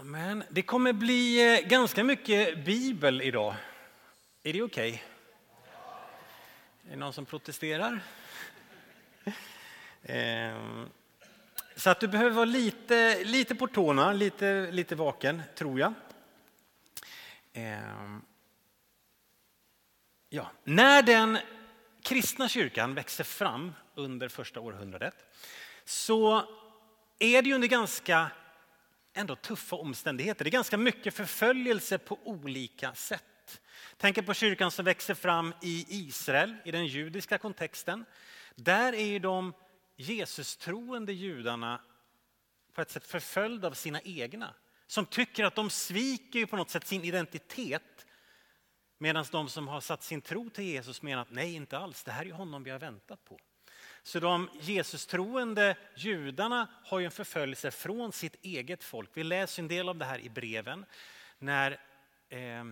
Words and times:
Amen. 0.00 0.44
Det 0.50 0.62
kommer 0.62 0.92
bli 0.92 1.54
eh, 1.54 1.68
ganska 1.68 2.04
mycket 2.04 2.64
bibel 2.64 3.22
idag. 3.22 3.54
Är 4.42 4.52
det 4.52 4.62
okej? 4.62 4.90
Okay? 4.90 5.00
Är 6.86 6.90
det 6.90 6.96
någon 6.96 7.12
som 7.12 7.26
protesterar? 7.26 8.00
Ehm, 10.02 10.88
så 11.76 11.90
att 11.90 12.00
du 12.00 12.08
behöver 12.08 12.30
vara 12.30 12.44
lite, 12.44 13.24
lite 13.24 13.54
på 13.54 13.66
tårna, 13.66 14.12
lite, 14.12 14.70
lite 14.70 14.94
vaken, 14.94 15.42
tror 15.54 15.80
jag. 15.80 15.92
Ehm, 17.52 18.22
ja. 20.28 20.50
När 20.64 21.02
den 21.02 21.38
kristna 22.02 22.48
kyrkan 22.48 22.94
växer 22.94 23.24
fram 23.24 23.74
under 23.94 24.28
första 24.28 24.60
århundradet 24.60 25.14
så 25.84 26.44
är 27.18 27.42
det 27.42 27.48
ju 27.48 27.54
under 27.54 27.68
ganska 27.68 28.30
ändå 29.12 29.36
tuffa 29.36 29.76
omständigheter. 29.76 30.44
Det 30.44 30.48
är 30.48 30.52
ganska 30.52 30.76
mycket 30.76 31.14
förföljelse 31.14 31.98
på 31.98 32.18
olika 32.24 32.94
sätt. 32.94 33.60
Tänk 33.96 34.26
på 34.26 34.34
kyrkan 34.34 34.70
som 34.70 34.84
växer 34.84 35.14
fram 35.14 35.54
i 35.62 35.86
Israel, 35.88 36.56
i 36.64 36.70
den 36.70 36.86
judiska 36.86 37.38
kontexten. 37.38 38.04
Där 38.54 38.94
är 38.94 39.20
de 39.20 39.52
Jesus-troende 39.96 41.12
judarna 41.12 41.80
på 42.72 42.82
ett 42.82 42.90
sätt 42.90 43.06
förföljda 43.06 43.68
av 43.68 43.72
sina 43.72 44.00
egna. 44.00 44.54
Som 44.86 45.06
tycker 45.06 45.44
att 45.44 45.54
de 45.54 45.70
sviker 45.70 46.46
på 46.46 46.56
något 46.56 46.70
sätt 46.70 46.86
sin 46.86 47.04
identitet. 47.04 48.06
Medan 48.98 49.24
de 49.32 49.48
som 49.48 49.68
har 49.68 49.80
satt 49.80 50.02
sin 50.02 50.20
tro 50.20 50.50
till 50.50 50.64
Jesus 50.64 51.02
menar 51.02 51.22
att 51.22 51.30
nej, 51.30 51.54
inte 51.54 51.78
alls, 51.78 52.04
det 52.04 52.12
här 52.12 52.26
är 52.26 52.32
honom 52.32 52.62
vi 52.62 52.70
har 52.70 52.78
väntat 52.78 53.24
på. 53.24 53.38
Så 54.02 54.20
de 54.20 54.48
Jesus-troende 54.60 55.76
judarna 55.96 56.68
har 56.84 56.98
ju 56.98 57.04
en 57.04 57.10
förföljelse 57.10 57.70
från 57.70 58.12
sitt 58.12 58.36
eget 58.44 58.84
folk. 58.84 59.10
Vi 59.14 59.24
läser 59.24 59.62
en 59.62 59.68
del 59.68 59.88
av 59.88 59.96
det 59.96 60.04
här 60.04 60.18
i 60.18 60.28
breven. 60.28 60.84
När 61.38 61.80
eh, 62.28 62.64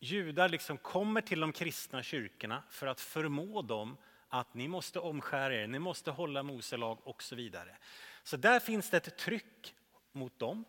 judar 0.00 0.48
liksom 0.48 0.78
kommer 0.78 1.20
till 1.20 1.40
de 1.40 1.52
kristna 1.52 2.02
kyrkorna 2.02 2.62
för 2.70 2.86
att 2.86 3.00
förmå 3.00 3.62
dem 3.62 3.96
att 4.28 4.54
ni 4.54 4.68
måste 4.68 4.98
omskära 4.98 5.54
er, 5.54 5.66
ni 5.66 5.78
måste 5.78 6.10
hålla 6.10 6.42
Moselag 6.42 6.98
och 7.02 7.22
så 7.22 7.36
vidare. 7.36 7.76
Så 8.22 8.36
där 8.36 8.60
finns 8.60 8.90
det 8.90 8.96
ett 8.96 9.18
tryck 9.18 9.74
mot 10.12 10.38
dem. 10.38 10.64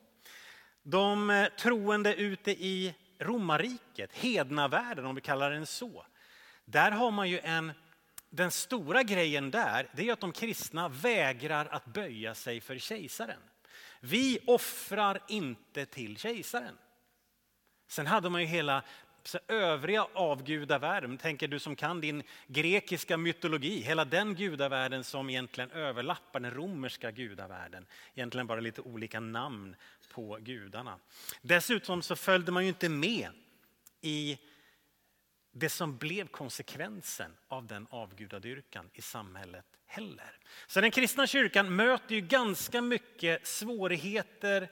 De 0.84 1.30
eh, 1.30 1.48
troende 1.48 2.16
ute 2.16 2.52
i 2.52 2.96
romarriket, 3.20 4.14
hednavärlden 4.14 5.06
om 5.06 5.16
vi 5.16 5.22
kallar 5.22 5.52
den 5.52 5.66
så. 5.66 6.06
Där 6.66 6.92
har 6.92 7.12
man 7.12 7.30
ju 7.30 7.40
en 7.40 7.72
den 8.30 8.52
stora 8.52 9.04
grejen 9.04 9.52
där 9.52 9.90
det 9.94 10.10
är 10.10 10.14
att 10.14 10.20
de 10.20 10.32
kristna 10.32 10.90
vägrar 10.90 11.66
att 11.72 11.86
böja 11.86 12.36
sig 12.36 12.62
för 12.62 12.78
kejsaren. 12.78 13.42
Vi 14.00 14.40
offrar 14.48 15.20
inte 15.28 15.86
till 15.86 16.18
kejsaren. 16.18 16.78
Sen 17.88 18.08
hade 18.08 18.30
man 18.30 18.42
ju 18.42 18.48
hela 18.48 18.84
så 19.24 19.40
övriga 19.48 20.08
avgudavärlden, 20.14 21.18
tänker 21.18 21.48
du 21.48 21.60
som 21.60 21.76
kan 21.76 22.02
din 22.02 22.24
grekiska 22.48 23.18
mytologi, 23.18 23.82
hela 23.82 24.06
den 24.06 24.36
gudavärlden 24.36 25.04
som 25.04 25.30
egentligen 25.30 25.72
överlappar 25.72 26.40
den 26.40 26.52
romerska 26.52 27.12
gudavärlden. 27.12 27.86
Egentligen 28.16 28.48
bara 28.48 28.60
lite 28.60 28.82
olika 28.82 29.20
namn 29.20 29.76
på 30.12 30.38
gudarna. 30.42 31.00
Dessutom 31.42 32.02
så 32.02 32.16
följde 32.16 32.52
man 32.52 32.64
ju 32.64 32.70
inte 32.70 32.90
med 32.90 33.30
i 34.02 34.38
det 35.60 35.70
som 35.70 35.98
blev 35.98 36.28
konsekvensen 36.28 37.38
av 37.48 37.68
den 37.68 37.88
avgudadyrkan 37.90 38.90
i 38.94 39.02
samhället 39.02 39.66
heller. 39.86 40.40
Så 40.68 40.82
den 40.82 40.92
kristna 40.92 41.28
kyrkan 41.28 41.76
möter 41.76 42.16
ju 42.16 42.22
ganska 42.22 42.82
mycket 42.82 43.48
svårigheter 43.48 44.70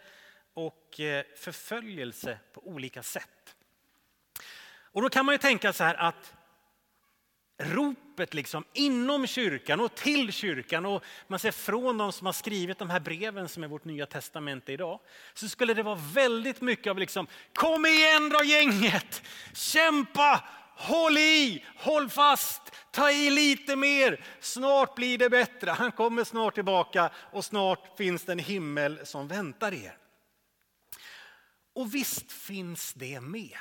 och 0.53 0.99
eh, 0.99 1.25
förföljelse 1.35 2.39
på 2.53 2.67
olika 2.67 3.03
sätt. 3.03 3.55
Och 4.95 5.01
då 5.01 5.09
kan 5.09 5.25
man 5.25 5.33
ju 5.33 5.39
tänka 5.39 5.73
så 5.73 5.83
här 5.83 5.95
att 5.95 6.33
ropet 7.57 8.33
liksom 8.33 8.63
inom 8.73 9.27
kyrkan 9.27 9.79
och 9.79 9.95
till 9.95 10.31
kyrkan 10.31 10.85
och 10.85 11.03
man 11.27 11.39
ser 11.39 11.51
från 11.51 11.97
de 11.97 12.11
som 12.11 12.25
har 12.25 12.33
skrivit 12.33 12.79
de 12.79 12.89
här 12.89 12.99
breven 12.99 13.49
som 13.49 13.63
är 13.63 13.67
vårt 13.67 13.85
nya 13.85 14.05
testamente 14.05 14.73
idag. 14.73 14.99
Så 15.33 15.49
skulle 15.49 15.73
det 15.73 15.83
vara 15.83 15.99
väldigt 16.13 16.61
mycket 16.61 16.91
av 16.91 16.99
liksom 16.99 17.27
kom 17.53 17.85
igen 17.85 18.29
då 18.29 18.43
gänget, 18.43 19.23
kämpa, 19.53 20.43
Håll 20.77 21.17
i, 21.17 21.65
håll 21.77 22.09
fast, 22.09 22.61
ta 22.91 23.11
i 23.11 23.29
lite 23.29 23.75
mer. 23.75 24.25
Snart 24.39 24.95
blir 24.95 25.17
det 25.17 25.29
bättre. 25.29 25.71
Han 25.71 25.91
kommer 25.91 26.23
snart 26.23 26.53
tillbaka 26.53 27.11
och 27.15 27.45
snart 27.45 27.97
finns 27.97 28.23
det 28.23 28.31
en 28.31 28.39
himmel 28.39 29.05
som 29.05 29.27
väntar 29.27 29.73
er. 29.73 29.97
Och 31.73 31.95
visst 31.95 32.31
finns 32.31 32.93
det 32.93 33.21
med. 33.21 33.57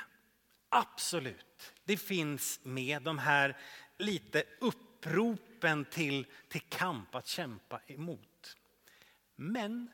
Absolut, 0.68 1.72
det 1.84 1.96
finns 1.96 2.60
med 2.62 3.02
de 3.02 3.18
här 3.18 3.56
lite 3.98 4.44
uppropen 4.60 5.84
till, 5.84 6.26
till 6.48 6.60
kamp 6.60 7.14
att 7.14 7.26
kämpa 7.26 7.80
emot. 7.86 8.56
Men 9.36 9.90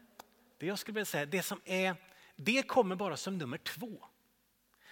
det 0.58 0.66
jag 0.66 0.78
skulle 0.78 0.94
vilja 0.94 1.04
säga, 1.04 1.26
det 1.26 1.42
som 1.42 1.60
är, 1.64 1.96
det 2.36 2.62
kommer 2.62 2.96
bara 2.96 3.16
som 3.16 3.38
nummer 3.38 3.58
två. 3.58 4.04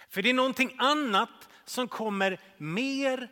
För 0.09 0.21
det 0.21 0.29
är 0.29 0.33
någonting 0.33 0.75
annat 0.77 1.48
som 1.69 1.87
kommer 1.87 2.39
mer, 2.57 3.29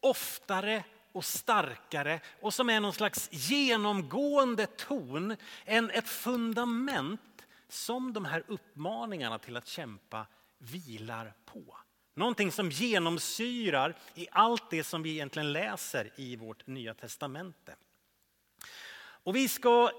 oftare 0.00 0.84
och 1.12 1.24
starkare 1.24 2.20
och 2.40 2.54
som 2.54 2.70
är 2.70 2.80
någon 2.80 2.92
slags 2.92 3.28
genomgående 3.32 4.66
ton, 4.66 5.36
en, 5.64 5.90
ett 5.90 6.08
fundament 6.08 7.46
som 7.68 8.12
de 8.12 8.24
här 8.24 8.44
uppmaningarna 8.48 9.38
till 9.38 9.56
att 9.56 9.66
kämpa 9.66 10.26
vilar 10.58 11.34
på. 11.44 11.76
Någonting 12.14 12.52
som 12.52 12.70
genomsyrar 12.70 13.96
i 14.14 14.26
allt 14.30 14.70
det 14.70 14.84
som 14.84 15.02
vi 15.02 15.10
egentligen 15.10 15.52
läser 15.52 16.12
i 16.16 16.36
vårt 16.36 16.66
nya 16.66 16.94
testamente. 16.94 17.76
Och 18.98 19.36
vi 19.36 19.48
ska 19.48 19.90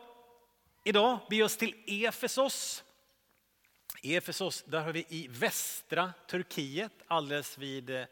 idag 0.83 1.19
be 1.29 1.43
oss 1.43 1.57
till 1.57 1.75
Efesos 1.87 2.83
Efesos, 4.05 4.63
där 4.67 4.81
har 4.81 4.93
vi 4.93 5.05
i 5.09 5.27
västra 5.27 6.13
Turkiet, 6.27 6.91
alldeles 7.07 7.57
vid, 7.57 7.89
eh, 7.89 8.05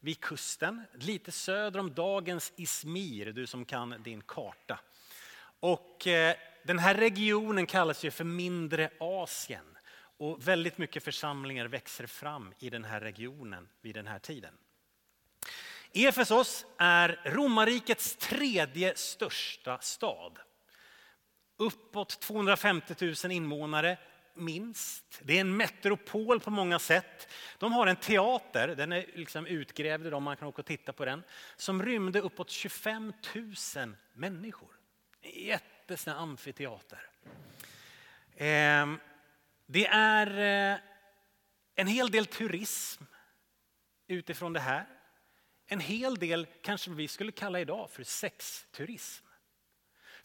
vid 0.00 0.20
kusten. 0.20 0.82
Lite 0.94 1.32
söder 1.32 1.80
om 1.80 1.94
dagens 1.94 2.52
Izmir, 2.56 3.32
du 3.32 3.46
som 3.46 3.64
kan 3.64 4.02
din 4.02 4.20
karta. 4.20 4.78
Och 5.60 6.06
eh, 6.06 6.36
den 6.62 6.78
här 6.78 6.94
regionen 6.94 7.66
kallas 7.66 8.04
ju 8.04 8.10
för 8.10 8.24
mindre 8.24 8.90
Asien. 9.00 9.76
Och 10.18 10.48
väldigt 10.48 10.78
mycket 10.78 11.02
församlingar 11.02 11.66
växer 11.66 12.06
fram 12.06 12.54
i 12.58 12.70
den 12.70 12.84
här 12.84 13.00
regionen 13.00 13.68
vid 13.80 13.94
den 13.94 14.06
här 14.06 14.18
tiden. 14.18 14.54
Efesos 15.92 16.66
är 16.78 17.20
romarrikets 17.24 18.16
tredje 18.16 18.96
största 18.96 19.78
stad. 19.78 20.38
Uppåt 21.56 22.20
250 22.20 22.94
000 23.24 23.32
invånare, 23.32 23.98
minst. 24.36 25.20
Det 25.22 25.36
är 25.36 25.40
en 25.40 25.56
metropol 25.56 26.40
på 26.40 26.50
många 26.50 26.78
sätt. 26.78 27.28
De 27.58 27.72
har 27.72 27.86
en 27.86 27.96
teater, 27.96 28.68
den 28.68 28.92
är 28.92 29.06
liksom 29.14 29.46
utgrävd 29.46 30.06
idag, 30.06 30.22
man 30.22 30.36
kan 30.36 30.48
åka 30.48 30.62
och 30.62 30.66
titta 30.66 30.92
på 30.92 31.04
den, 31.04 31.22
som 31.56 31.82
rymde 31.82 32.20
uppåt 32.20 32.50
25 32.50 33.12
000 33.34 33.94
människor. 34.12 34.68
En 35.20 35.30
jättesnäll 35.30 36.16
amfiteater. 36.16 37.10
Ehm, 38.36 39.00
det 39.66 39.86
är 39.86 40.26
eh, 40.72 40.78
en 41.74 41.86
hel 41.86 42.10
del 42.10 42.26
turism 42.26 43.04
utifrån 44.06 44.52
det 44.52 44.60
här. 44.60 44.86
En 45.66 45.80
hel 45.80 46.14
del 46.14 46.46
kanske 46.62 46.90
vi 46.90 47.08
skulle 47.08 47.32
kalla 47.32 47.60
idag 47.60 47.90
för 47.90 48.04
sexturism. 48.04 49.25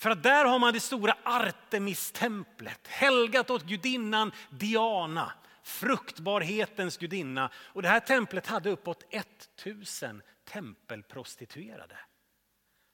För 0.01 0.09
att 0.09 0.23
där 0.23 0.45
har 0.45 0.59
man 0.59 0.73
det 0.73 0.79
stora 0.79 1.17
Artemistemplet, 1.23 2.87
helgat 2.87 3.49
åt 3.49 3.63
gudinnan 3.63 4.31
Diana, 4.49 5.33
fruktbarhetens 5.63 6.97
gudinna. 6.97 7.49
Och 7.55 7.81
det 7.81 7.87
här 7.87 7.99
templet 7.99 8.47
hade 8.47 8.69
uppåt 8.69 9.03
1000 9.09 10.21
tempelprostituerade 10.45 11.97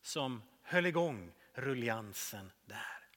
som 0.01 0.43
höll 0.63 0.85
igång 0.85 1.31
rulliansen 1.53 2.51
där. 2.65 3.07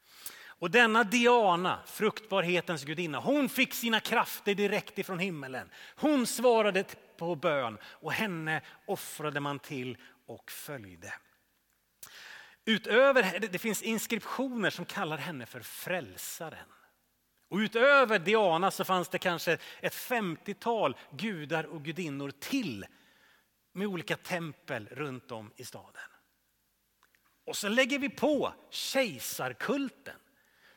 Och 0.42 0.70
denna 0.70 1.04
Diana, 1.04 1.82
fruktbarhetens 1.87 2.84
gudinna, 2.84 3.20
hon 3.20 3.48
fick 3.48 3.75
sina 3.75 4.00
krafter 4.00 4.54
direkt 4.54 4.98
ifrån 4.98 5.19
himmelen. 5.19 5.70
Hon 5.96 6.26
svarade 6.26 6.84
på 7.16 7.34
bön 7.34 7.78
och 7.84 8.12
henne 8.12 8.62
offrade 8.87 9.40
man 9.40 9.58
till 9.58 9.96
och 10.26 10.50
följde. 10.50 11.12
Utöver, 12.64 13.38
det 13.38 13.58
finns 13.58 13.82
inskriptioner 13.82 14.70
som 14.70 14.84
kallar 14.84 15.18
henne 15.18 15.46
för 15.46 15.60
frälsaren. 15.60 16.68
Och 17.48 17.56
utöver 17.56 18.18
Diana 18.18 18.70
så 18.70 18.84
fanns 18.84 19.08
det 19.08 19.18
kanske 19.18 19.58
ett 19.80 19.94
50-tal 19.94 20.96
gudar 21.10 21.64
och 21.64 21.84
gudinnor 21.84 22.30
till 22.30 22.86
med 23.72 23.86
olika 23.86 24.16
tempel 24.16 24.88
runt 24.90 25.30
om 25.30 25.52
i 25.56 25.64
staden. 25.64 26.02
Och 27.46 27.56
så 27.56 27.68
lägger 27.68 27.98
vi 27.98 28.08
på 28.08 28.54
kejsarkulten. 28.70 30.16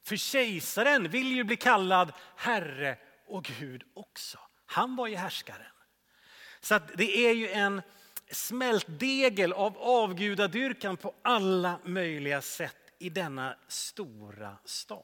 För 0.04 0.16
kejsaren 0.16 1.10
vill 1.10 1.32
ju 1.32 1.44
bli 1.44 1.56
kallad 1.56 2.14
Herre 2.36 2.98
och 3.28 3.44
Gud 3.44 3.84
också. 3.94 4.40
Han 4.66 4.96
var 4.96 5.08
ju 5.08 5.16
härskaren. 5.16 5.72
Så 6.60 6.80
det 6.96 7.18
är 7.18 7.34
ju 7.34 7.50
en 7.50 7.82
smältdegel 8.34 9.54
av 9.54 9.78
avgudadyrkan 9.78 10.98
på 10.98 11.14
alla 11.22 11.80
möjliga 11.84 12.42
sätt 12.42 12.76
i 13.00 13.10
denna 13.10 13.56
stora 13.68 14.58
stad. 14.66 15.04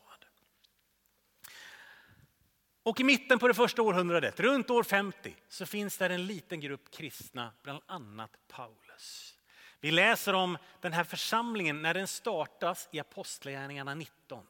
Och 2.83 2.99
i 2.99 3.03
mitten 3.03 3.39
på 3.39 3.47
det 3.47 3.53
första 3.53 3.81
århundradet, 3.81 4.39
runt 4.39 4.69
år 4.69 4.83
50, 4.83 5.35
så 5.49 5.65
finns 5.65 5.97
där 5.97 6.09
en 6.09 6.25
liten 6.25 6.59
grupp 6.59 6.91
kristna, 6.91 7.51
bland 7.63 7.79
annat 7.85 8.31
Paulus. 8.47 9.37
Vi 9.79 9.91
läser 9.91 10.33
om 10.33 10.57
den 10.81 10.93
här 10.93 11.03
församlingen 11.03 11.81
när 11.81 11.93
den 11.93 12.07
startas 12.07 12.89
i 12.91 12.99
Apostlagärningarna 12.99 13.95
19. 13.95 14.45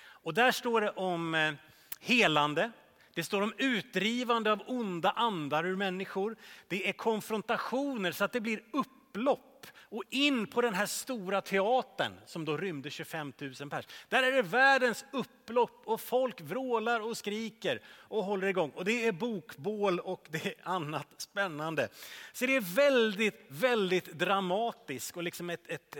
Och 0.00 0.34
där 0.34 0.52
står 0.52 0.80
det 0.80 0.90
om 0.90 1.34
eh, 1.34 1.52
helande, 2.00 2.70
det 3.18 3.24
står 3.24 3.42
om 3.42 3.52
utdrivande 3.58 4.52
av 4.52 4.62
onda 4.66 5.10
andar 5.10 5.66
ur 5.66 5.76
människor. 5.76 6.36
Det 6.68 6.88
är 6.88 6.92
konfrontationer 6.92 8.12
så 8.12 8.24
att 8.24 8.32
det 8.32 8.40
blir 8.40 8.62
upplopp 8.72 9.66
och 9.76 10.04
in 10.10 10.46
på 10.46 10.60
den 10.60 10.74
här 10.74 10.86
stora 10.86 11.40
teatern 11.40 12.12
som 12.26 12.44
då 12.44 12.56
rymde 12.56 12.90
25 12.90 13.32
000 13.38 13.70
pers. 13.70 13.86
Där 14.08 14.22
är 14.22 14.32
det 14.32 14.42
världens 14.42 15.04
upplopp 15.12 15.82
och 15.84 16.00
folk 16.00 16.40
vrålar 16.40 17.00
och 17.00 17.16
skriker 17.16 17.80
och 17.88 18.24
håller 18.24 18.46
igång. 18.46 18.70
Och 18.70 18.84
det 18.84 19.06
är 19.06 19.12
bokbål 19.12 20.00
och 20.00 20.26
det 20.30 20.46
är 20.46 20.54
annat 20.62 21.08
spännande. 21.16 21.88
Så 22.32 22.46
det 22.46 22.56
är 22.56 22.74
väldigt, 22.74 23.46
väldigt 23.48 24.12
dramatiskt 24.12 25.16
och 25.16 25.22
liksom 25.22 25.50
ett, 25.50 25.70
ett 25.70 25.96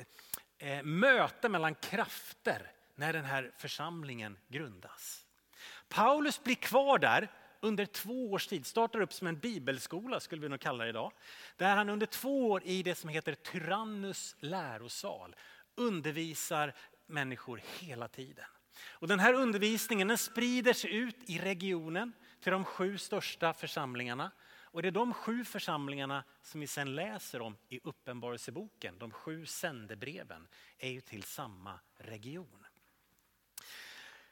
eh, 0.59 0.83
möte 0.83 1.49
mellan 1.49 1.75
krafter 1.75 2.71
när 2.95 3.13
den 3.13 3.25
här 3.25 3.53
församlingen 3.57 4.39
grundas. 4.49 5.25
Paulus 5.89 6.43
blir 6.43 6.55
kvar 6.55 6.99
där 6.99 7.29
under 7.61 7.87
två 7.87 8.33
års 8.33 8.47
tid, 8.47 8.67
startar 8.67 9.01
upp 9.01 9.13
som 9.13 9.27
en 9.27 9.39
bibelskola 9.39 10.21
skulle 10.21 10.43
vi 10.43 10.49
nog 10.49 10.61
kalla 10.61 10.85
det 10.85 10.91
idag. 10.91 11.13
Där 11.57 11.77
han 11.77 11.89
under 11.89 12.07
två 12.07 12.51
år 12.51 12.63
i 12.65 12.83
det 12.83 12.95
som 12.95 13.11
heter 13.11 13.35
Tyrannus 13.35 14.37
lärosal 14.41 15.37
undervisar 15.75 16.75
människor 17.07 17.61
hela 17.79 18.09
tiden. 18.09 18.45
Och 18.89 19.09
den 19.09 19.19
här 19.19 19.35
undervisningen 19.35 20.09
den 20.09 20.19
sprider 20.19 20.73
sig 20.73 20.95
ut 20.95 21.17
i 21.27 21.39
regionen 21.39 22.13
till 22.41 22.53
de 22.53 22.65
sju 22.65 22.99
största 22.99 23.53
församlingarna. 23.53 24.31
Och 24.71 24.83
det 24.83 24.89
är 24.89 24.93
de 24.93 25.15
sju 25.15 25.45
församlingarna 25.45 26.25
som 26.43 26.61
vi 26.61 26.67
sen 26.67 26.95
läser 26.95 27.41
om 27.41 27.57
i 27.69 27.81
Uppenbarelseboken. 27.85 28.99
De 28.99 29.11
sju 29.11 29.47
sändebreven 29.47 30.49
är 30.79 30.91
ju 30.91 31.01
till 31.01 31.23
samma 31.23 31.81
region. 31.97 32.67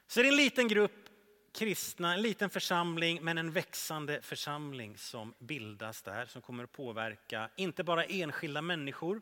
Så 0.07 0.21
det 0.21 0.27
är 0.27 0.31
en 0.31 0.37
liten 0.37 0.67
grupp 0.67 1.06
kristna, 1.51 2.13
en 2.13 2.21
liten 2.21 2.49
församling 2.49 3.19
men 3.21 3.37
en 3.37 3.51
växande 3.51 4.21
församling 4.21 4.97
som 4.97 5.33
bildas 5.39 6.01
där 6.01 6.25
som 6.25 6.41
kommer 6.41 6.63
att 6.63 6.71
påverka 6.71 7.49
inte 7.55 7.83
bara 7.83 8.05
enskilda 8.05 8.61
människor 8.61 9.21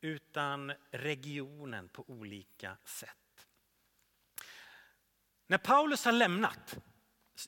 utan 0.00 0.72
regionen 0.90 1.88
på 1.88 2.04
olika 2.08 2.76
sätt. 2.84 3.46
När 5.46 5.58
Paulus 5.58 6.04
har 6.04 6.12
lämnat 6.12 6.78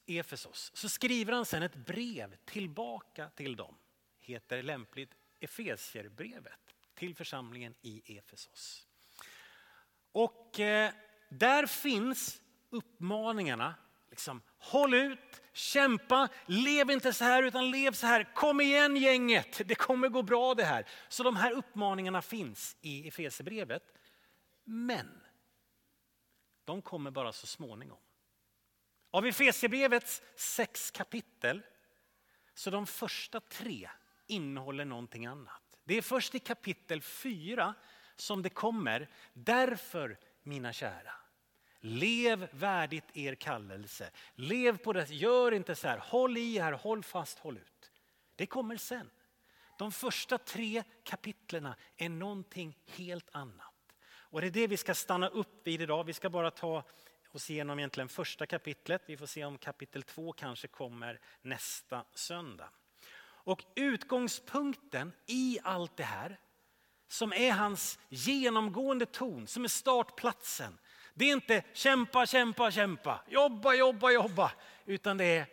Efesos 0.07 0.71
så 0.75 0.89
skriver 0.89 1.33
han 1.33 1.47
sen 1.47 1.63
ett 1.63 1.77
brev 1.77 2.37
tillbaka 2.45 3.29
till 3.29 3.57
dem. 3.57 3.75
Heter 4.21 4.63
lämpligt 4.63 5.15
Efesierbrevet 5.41 6.75
till 6.95 7.15
församlingen 7.15 7.75
i 7.83 8.19
Efesos. 8.19 8.87
Och 10.13 10.61
eh, 10.61 10.93
där 11.29 11.67
finns 11.67 12.43
uppmaningarna 12.71 13.75
Liksom, 14.21 14.43
håll 14.59 14.95
ut, 14.95 15.43
kämpa, 15.53 16.29
lev 16.47 16.91
inte 16.91 17.13
så 17.13 17.25
här 17.25 17.43
utan 17.43 17.71
lev 17.71 17.93
så 17.93 18.07
här. 18.07 18.35
Kom 18.35 18.61
igen 18.61 18.97
gänget, 18.97 19.69
det 19.69 19.75
kommer 19.75 20.09
gå 20.09 20.23
bra 20.23 20.55
det 20.55 20.65
här. 20.65 20.89
Så 21.09 21.23
de 21.23 21.37
här 21.37 21.53
uppmaningarna 21.53 22.23
finns 22.23 22.77
i 22.81 23.09
Efesierbrevet. 23.09 23.83
Men 24.65 25.21
de 26.65 26.83
kommer 26.83 27.11
bara 27.11 27.33
så 27.33 27.47
småningom. 27.47 27.99
Av 29.11 29.27
Efesierbrevets 29.27 30.23
sex 30.37 30.91
kapitel 30.91 31.63
så 32.55 32.71
de 32.71 32.87
första 32.87 33.41
tre 33.41 33.91
innehåller 34.27 34.85
någonting 34.85 35.27
annat. 35.27 35.63
Det 35.85 35.95
är 35.95 36.03
först 36.03 36.35
i 36.35 36.39
kapitel 36.39 37.03
fyra 37.03 37.75
som 38.17 38.43
det 38.43 38.51
kommer, 38.51 39.11
därför 39.33 40.19
mina 40.43 40.73
kära. 40.73 41.20
Lev 41.81 42.49
värdigt 42.53 43.17
er 43.17 43.35
kallelse. 43.35 44.11
Lev 44.35 44.79
på 44.79 44.93
det, 44.93 45.11
gör 45.11 45.53
inte 45.53 45.75
så 45.75 45.89
här, 45.89 45.99
håll 45.99 46.37
i 46.37 46.59
här, 46.59 46.73
håll 46.73 47.03
fast, 47.03 47.39
håll 47.39 47.57
ut. 47.57 47.91
Det 48.37 48.47
kommer 48.47 48.77
sen. 48.77 49.11
De 49.79 49.93
första 49.93 50.39
tre 50.39 50.83
kapitlerna 51.03 51.77
är 51.97 52.09
någonting 52.09 52.79
helt 52.87 53.29
annat. 53.33 53.75
Och 54.31 54.41
det 54.41 54.47
är 54.47 54.51
det 54.51 54.67
vi 54.67 54.77
ska 54.77 54.95
stanna 54.95 55.29
upp 55.29 55.67
vid 55.67 55.83
idag. 55.83 56.05
Vi 56.05 56.13
ska 56.13 56.31
bara 56.31 56.51
ta 56.51 56.85
oss 57.33 57.51
igenom 57.51 57.79
egentligen 57.79 58.09
första 58.09 58.47
kapitlet. 58.47 59.03
Vi 59.07 59.17
får 59.17 59.27
se 59.27 59.45
om 59.45 59.59
kapitel 59.59 60.03
två 60.03 60.33
kanske 60.33 60.69
kommer 60.69 61.21
nästa 61.43 62.05
söndag. 62.15 62.71
Och 63.23 63.65
utgångspunkten 63.77 65.13
i 65.27 65.59
allt 65.63 65.97
det 65.97 66.05
här 66.05 66.41
som 67.09 67.33
är 67.33 67.53
hans 67.53 67.99
genomgående 68.09 69.07
ton, 69.07 69.47
som 69.47 69.65
är 69.65 69.69
startplatsen, 69.69 70.79
det 71.21 71.31
är 71.31 71.33
inte 71.33 71.63
kämpa, 71.73 72.27
kämpa, 72.27 72.71
kämpa, 72.71 73.25
jobba, 73.29 73.75
jobba, 73.75 74.11
jobba. 74.11 74.53
Utan 74.85 75.17
det 75.17 75.25
är 75.25 75.47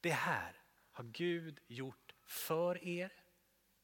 det 0.00 0.10
här 0.10 0.52
har 0.92 1.04
Gud 1.04 1.60
gjort 1.66 2.14
för 2.24 2.84
er, 2.84 3.12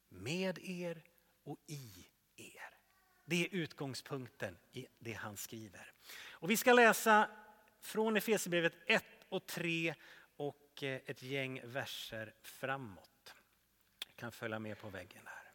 med 0.09 0.59
er 0.59 1.03
och 1.45 1.59
i 1.67 2.09
er. 2.37 2.79
Det 3.25 3.45
är 3.45 3.55
utgångspunkten 3.55 4.59
i 4.73 4.87
det 4.99 5.13
han 5.13 5.37
skriver. 5.37 5.93
Och 6.31 6.51
vi 6.51 6.57
ska 6.57 6.73
läsa 6.73 7.31
från 7.81 8.17
Efesierbrevet 8.17 8.75
1 8.87 9.05
och 9.29 9.47
3 9.47 9.95
och 10.37 10.83
eh, 10.83 11.01
ett 11.07 11.23
gäng 11.23 11.61
verser 11.65 12.35
framåt. 12.43 13.35
Du 14.07 14.13
kan 14.15 14.33
följa 14.33 14.59
med 14.59 14.79
på 14.79 14.89
väggen 14.89 15.23
här. 15.27 15.53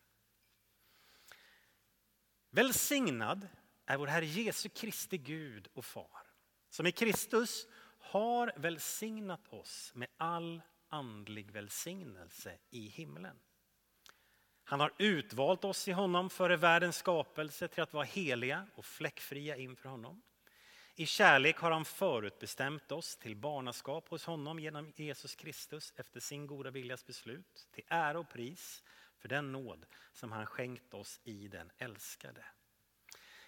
Välsignad 2.49 3.47
är 3.91 3.97
vår 3.97 4.07
Herre 4.07 4.25
Jesu 4.25 4.69
Kristi 4.69 5.17
Gud 5.17 5.67
och 5.73 5.85
Far 5.85 6.27
som 6.69 6.87
i 6.87 6.91
Kristus 6.91 7.67
har 7.99 8.53
välsignat 8.55 9.47
oss 9.53 9.91
med 9.95 10.07
all 10.17 10.61
andlig 10.89 11.51
välsignelse 11.51 12.57
i 12.69 12.87
himlen. 12.87 13.39
Han 14.63 14.79
har 14.79 14.93
utvalt 14.97 15.65
oss 15.65 15.87
i 15.87 15.91
honom 15.91 16.29
före 16.29 16.57
världens 16.57 16.97
skapelse 16.97 17.67
till 17.67 17.83
att 17.83 17.93
vara 17.93 18.03
heliga 18.03 18.67
och 18.75 18.85
fläckfria 18.85 19.57
inför 19.57 19.89
honom. 19.89 20.21
I 20.95 21.05
kärlek 21.05 21.57
har 21.57 21.71
han 21.71 21.85
förutbestämt 21.85 22.91
oss 22.91 23.17
till 23.17 23.35
barnaskap 23.35 24.09
hos 24.09 24.25
honom 24.25 24.59
genom 24.59 24.93
Jesus 24.95 25.35
Kristus 25.35 25.93
efter 25.95 26.19
sin 26.19 26.47
goda 26.47 26.71
viljas 26.71 27.05
beslut 27.05 27.67
till 27.71 27.83
ära 27.87 28.19
och 28.19 28.29
pris 28.29 28.83
för 29.17 29.29
den 29.29 29.51
nåd 29.51 29.85
som 30.13 30.31
han 30.31 30.45
skänkt 30.45 30.93
oss 30.93 31.19
i 31.23 31.47
den 31.47 31.71
älskade. 31.77 32.45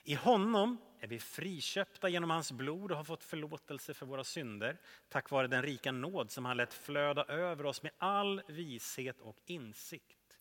I 0.04 0.16
honom 0.16 0.78
är 1.00 1.08
vi 1.08 1.20
friköpta 1.20 2.10
genom 2.10 2.30
hans 2.30 2.52
blod 2.52 2.92
och 2.92 2.98
har 2.98 3.04
fått 3.04 3.24
förlåtelse 3.24 3.94
för 3.94 4.06
våra 4.06 4.24
synder 4.24 4.78
tack 5.10 5.30
vare 5.30 5.48
den 5.48 5.64
rika 5.64 5.92
nåd 5.92 6.32
som 6.32 6.46
han 6.46 6.58
lät 6.58 6.74
flöda 6.74 7.24
över 7.24 7.66
oss 7.66 7.84
med 7.84 7.92
all 7.98 8.42
vishet 8.48 9.22
och 9.22 9.38
insikt. 9.46 10.40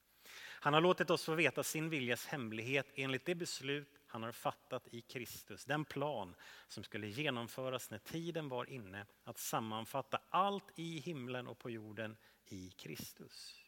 Han 0.63 0.75
har 0.75 0.81
låtit 0.81 1.11
oss 1.11 1.25
få 1.25 1.35
veta 1.35 1.63
sin 1.63 1.91
viljas 1.91 2.27
hemlighet 2.27 2.87
enligt 2.95 3.27
det 3.27 3.35
beslut 3.35 3.89
han 4.07 4.23
har 4.23 4.33
fattat 4.33 4.89
i 4.91 5.01
Kristus. 5.01 5.65
Den 5.65 5.85
plan 5.85 6.35
som 6.69 6.85
skulle 6.85 7.07
genomföras 7.07 7.91
när 7.91 7.99
tiden 7.99 8.49
var 8.49 8.71
inne 8.71 9.07
att 9.25 9.39
sammanfatta 9.39 10.21
allt 10.31 10.73
i 10.75 10.99
himlen 10.99 11.47
och 11.47 11.59
på 11.59 11.71
jorden 11.71 12.17
i 12.47 12.71
Kristus. 12.71 13.65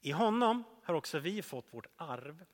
I 0.00 0.10
honom 0.10 0.64
har 0.84 0.94
också 0.94 1.18
vi 1.18 1.42
fått 1.42 1.74
vårt 1.74 1.86
arv 1.96 2.44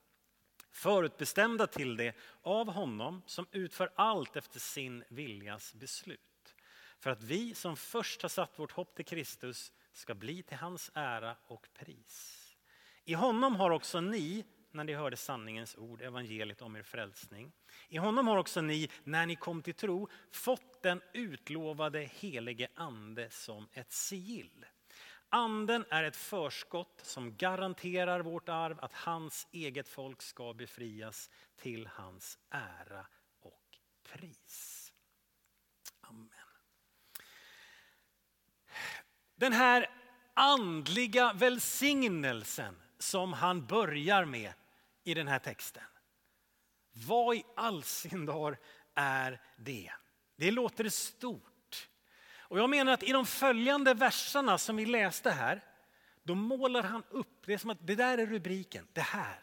förutbestämda 0.74 1.66
till 1.66 1.96
det 1.96 2.16
av 2.42 2.72
honom 2.72 3.22
som 3.26 3.46
utför 3.52 3.90
allt 3.94 4.36
efter 4.36 4.60
sin 4.60 5.04
viljas 5.08 5.74
beslut. 5.74 6.20
För 6.98 7.10
att 7.10 7.22
vi 7.22 7.54
som 7.54 7.76
först 7.76 8.22
har 8.22 8.28
satt 8.28 8.58
vårt 8.58 8.72
hopp 8.72 8.94
till 8.94 9.04
Kristus 9.04 9.72
ska 9.92 10.14
bli 10.14 10.42
till 10.42 10.56
hans 10.56 10.90
ära 10.94 11.36
och 11.46 11.68
pris. 11.74 12.40
I 13.04 13.14
honom 13.14 13.56
har 13.56 13.70
också 13.70 14.00
ni, 14.00 14.44
när 14.70 14.84
ni 14.84 14.94
hörde 14.94 15.16
sanningens 15.16 15.76
ord, 15.76 16.02
evangeliet 16.02 16.62
om 16.62 16.76
er 16.76 16.82
frälsning. 16.82 17.52
I 17.88 17.96
honom 17.96 18.28
har 18.28 18.36
också 18.36 18.60
ni, 18.60 18.90
när 19.04 19.26
ni 19.26 19.36
kom 19.36 19.62
till 19.62 19.74
tro, 19.74 20.08
fått 20.32 20.82
den 20.82 21.02
utlovade 21.12 22.00
helige 22.00 22.68
ande 22.74 23.30
som 23.30 23.68
ett 23.72 23.92
sigill. 23.92 24.66
Anden 25.34 25.84
är 25.90 26.04
ett 26.04 26.16
förskott 26.16 27.00
som 27.02 27.36
garanterar 27.36 28.20
vårt 28.20 28.48
arv 28.48 28.78
att 28.80 28.92
hans 28.92 29.46
eget 29.52 29.88
folk 29.88 30.22
ska 30.22 30.54
befrias 30.54 31.30
till 31.56 31.86
hans 31.86 32.38
ära 32.50 33.06
och 33.40 33.78
pris. 34.02 34.92
Amen. 36.00 36.30
Den 39.34 39.52
här 39.52 39.90
andliga 40.34 41.32
välsignelsen 41.32 42.82
som 42.98 43.32
han 43.32 43.66
börjar 43.66 44.24
med 44.24 44.52
i 45.04 45.14
den 45.14 45.28
här 45.28 45.38
texten. 45.38 45.84
Vad 46.92 47.36
i 47.36 47.44
all 47.56 47.82
sin 47.82 48.26
dar 48.26 48.58
är 48.94 49.40
det? 49.56 49.92
Det 50.36 50.50
låter 50.50 50.88
stort. 50.88 51.53
Och 52.48 52.58
jag 52.58 52.70
menar 52.70 52.92
att 52.92 53.02
i 53.02 53.12
de 53.12 53.26
följande 53.26 53.94
verserna 53.94 54.58
som 54.58 54.76
vi 54.76 54.86
läste 54.86 55.30
här, 55.30 55.64
då 56.22 56.34
målar 56.34 56.82
han 56.82 57.02
upp, 57.10 57.46
det 57.46 57.54
är 57.54 57.58
som 57.58 57.70
att 57.70 57.86
det 57.86 57.94
där 57.94 58.18
är 58.18 58.26
rubriken, 58.26 58.86
det 58.92 59.00
här. 59.00 59.38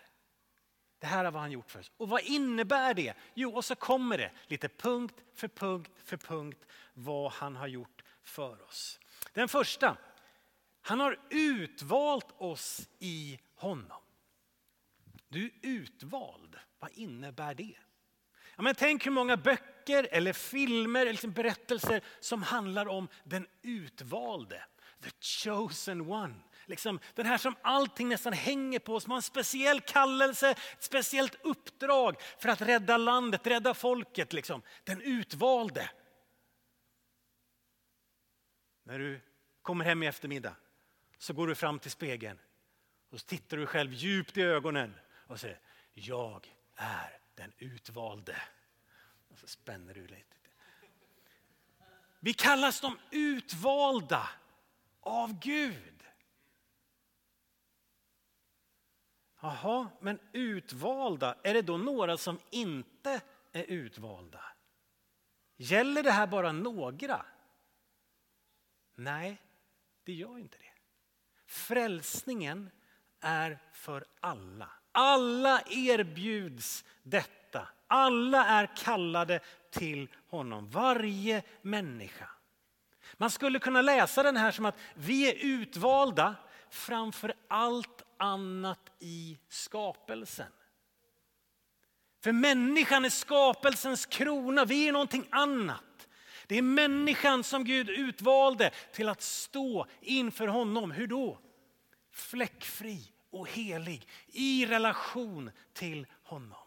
Det 0.99 1.07
här 1.07 1.25
är 1.25 1.31
vad 1.31 1.41
han 1.41 1.51
gjort 1.51 1.71
för 1.71 1.79
oss. 1.79 1.91
Och 1.97 2.09
vad 2.09 2.21
innebär 2.21 2.93
det? 2.93 3.13
Jo, 3.33 3.55
och 3.55 3.65
så 3.65 3.75
kommer 3.75 4.17
det 4.17 4.31
lite 4.47 4.69
punkt 4.69 5.15
för 5.33 5.47
punkt 5.47 5.91
för 6.03 6.17
punkt 6.17 6.65
vad 6.93 7.31
han 7.31 7.55
har 7.55 7.67
gjort 7.67 8.03
för 8.23 8.63
oss. 8.63 8.99
Den 9.33 9.47
första, 9.47 9.97
han 10.81 10.99
har 10.99 11.19
utvalt 11.29 12.27
oss 12.37 12.89
i 12.99 13.39
honom. 13.55 14.01
Du 15.27 15.45
är 15.45 15.51
utvald, 15.61 16.59
vad 16.79 16.91
innebär 16.91 17.53
det? 17.53 17.77
Ja, 18.55 18.63
men 18.63 18.75
tänk 18.75 19.05
hur 19.05 19.11
många 19.11 19.37
böcker 19.37 20.07
eller 20.11 20.33
filmer 20.33 21.01
eller 21.01 21.11
liksom 21.11 21.31
berättelser 21.31 22.01
som 22.19 22.43
handlar 22.43 22.87
om 22.87 23.07
den 23.23 23.47
utvalde. 23.61 24.63
The 25.03 25.09
chosen 25.21 26.01
one. 26.01 26.35
Liksom, 26.65 26.99
den 27.15 27.25
här 27.25 27.37
som 27.37 27.55
allting 27.61 28.09
nästan 28.09 28.33
hänger 28.33 28.79
på, 28.79 28.99
som 28.99 29.11
har 29.11 29.17
en 29.17 29.21
speciell 29.21 29.81
kallelse, 29.81 30.49
ett 30.51 30.59
speciellt 30.79 31.45
uppdrag 31.45 32.15
för 32.39 32.49
att 32.49 32.61
rädda 32.61 32.97
landet, 32.97 33.47
rädda 33.47 33.73
folket. 33.73 34.33
Liksom. 34.33 34.61
Den 34.83 35.01
utvalde. 35.01 35.89
När 38.83 38.99
du 38.99 39.21
kommer 39.61 39.85
hem 39.85 40.03
i 40.03 40.07
eftermiddag 40.07 40.55
så 41.17 41.33
går 41.33 41.47
du 41.47 41.55
fram 41.55 41.79
till 41.79 41.91
spegeln 41.91 42.39
och 43.11 43.19
så 43.19 43.25
tittar 43.25 43.57
du 43.57 43.65
själv 43.65 43.93
djupt 43.93 44.37
i 44.37 44.41
ögonen 44.41 44.95
och 45.27 45.39
säger 45.39 45.59
jag 45.93 46.53
är 46.75 47.20
den 47.35 47.53
utvalde. 47.57 48.41
Och 49.27 49.39
så 49.39 49.47
spänner 49.47 49.93
du 49.93 50.07
lite. 50.07 50.35
Vi 52.19 52.33
kallas 52.33 52.81
de 52.81 52.97
utvalda 53.11 54.29
av 54.99 55.39
Gud. 55.39 56.03
Jaha, 59.41 59.89
men 59.99 60.19
utvalda, 60.31 61.35
är 61.43 61.53
det 61.53 61.61
då 61.61 61.77
några 61.77 62.17
som 62.17 62.39
inte 62.49 63.21
är 63.51 63.63
utvalda? 63.63 64.43
Gäller 65.57 66.03
det 66.03 66.11
här 66.11 66.27
bara 66.27 66.51
några? 66.51 67.25
Nej, 68.95 69.41
det 70.03 70.13
gör 70.13 70.37
inte 70.37 70.57
det. 70.57 70.73
Frälsningen 71.45 72.69
är 73.19 73.59
för 73.73 74.05
alla. 74.19 74.69
Alla 74.91 75.61
erbjuds 75.69 76.85
detta. 77.03 77.67
Alla 77.87 78.45
är 78.45 78.75
kallade 78.75 79.39
till 79.71 80.07
honom, 80.29 80.69
varje 80.69 81.43
människa. 81.61 82.29
Man 83.17 83.29
skulle 83.29 83.59
kunna 83.59 83.81
läsa 83.81 84.23
den 84.23 84.37
här 84.37 84.51
som 84.51 84.65
att 84.65 84.77
vi 84.93 85.29
är 85.29 85.45
utvalda 85.45 86.35
framför 86.69 87.33
allt 87.47 88.03
annat 88.17 88.91
i 88.99 89.37
skapelsen. 89.49 90.51
För 92.23 92.31
människan 92.31 93.05
är 93.05 93.09
skapelsens 93.09 94.05
krona, 94.05 94.65
vi 94.65 94.87
är 94.87 94.91
någonting 94.91 95.27
annat. 95.29 96.07
Det 96.47 96.57
är 96.57 96.61
människan 96.61 97.43
som 97.43 97.63
Gud 97.63 97.89
utvalde 97.89 98.71
till 98.93 99.09
att 99.09 99.21
stå 99.21 99.87
inför 100.01 100.47
honom. 100.47 100.91
Hur 100.91 101.07
då? 101.07 101.39
Fläckfri 102.11 103.10
och 103.31 103.49
helig 103.49 104.07
i 104.27 104.65
relation 104.65 105.51
till 105.73 106.07
honom. 106.23 106.57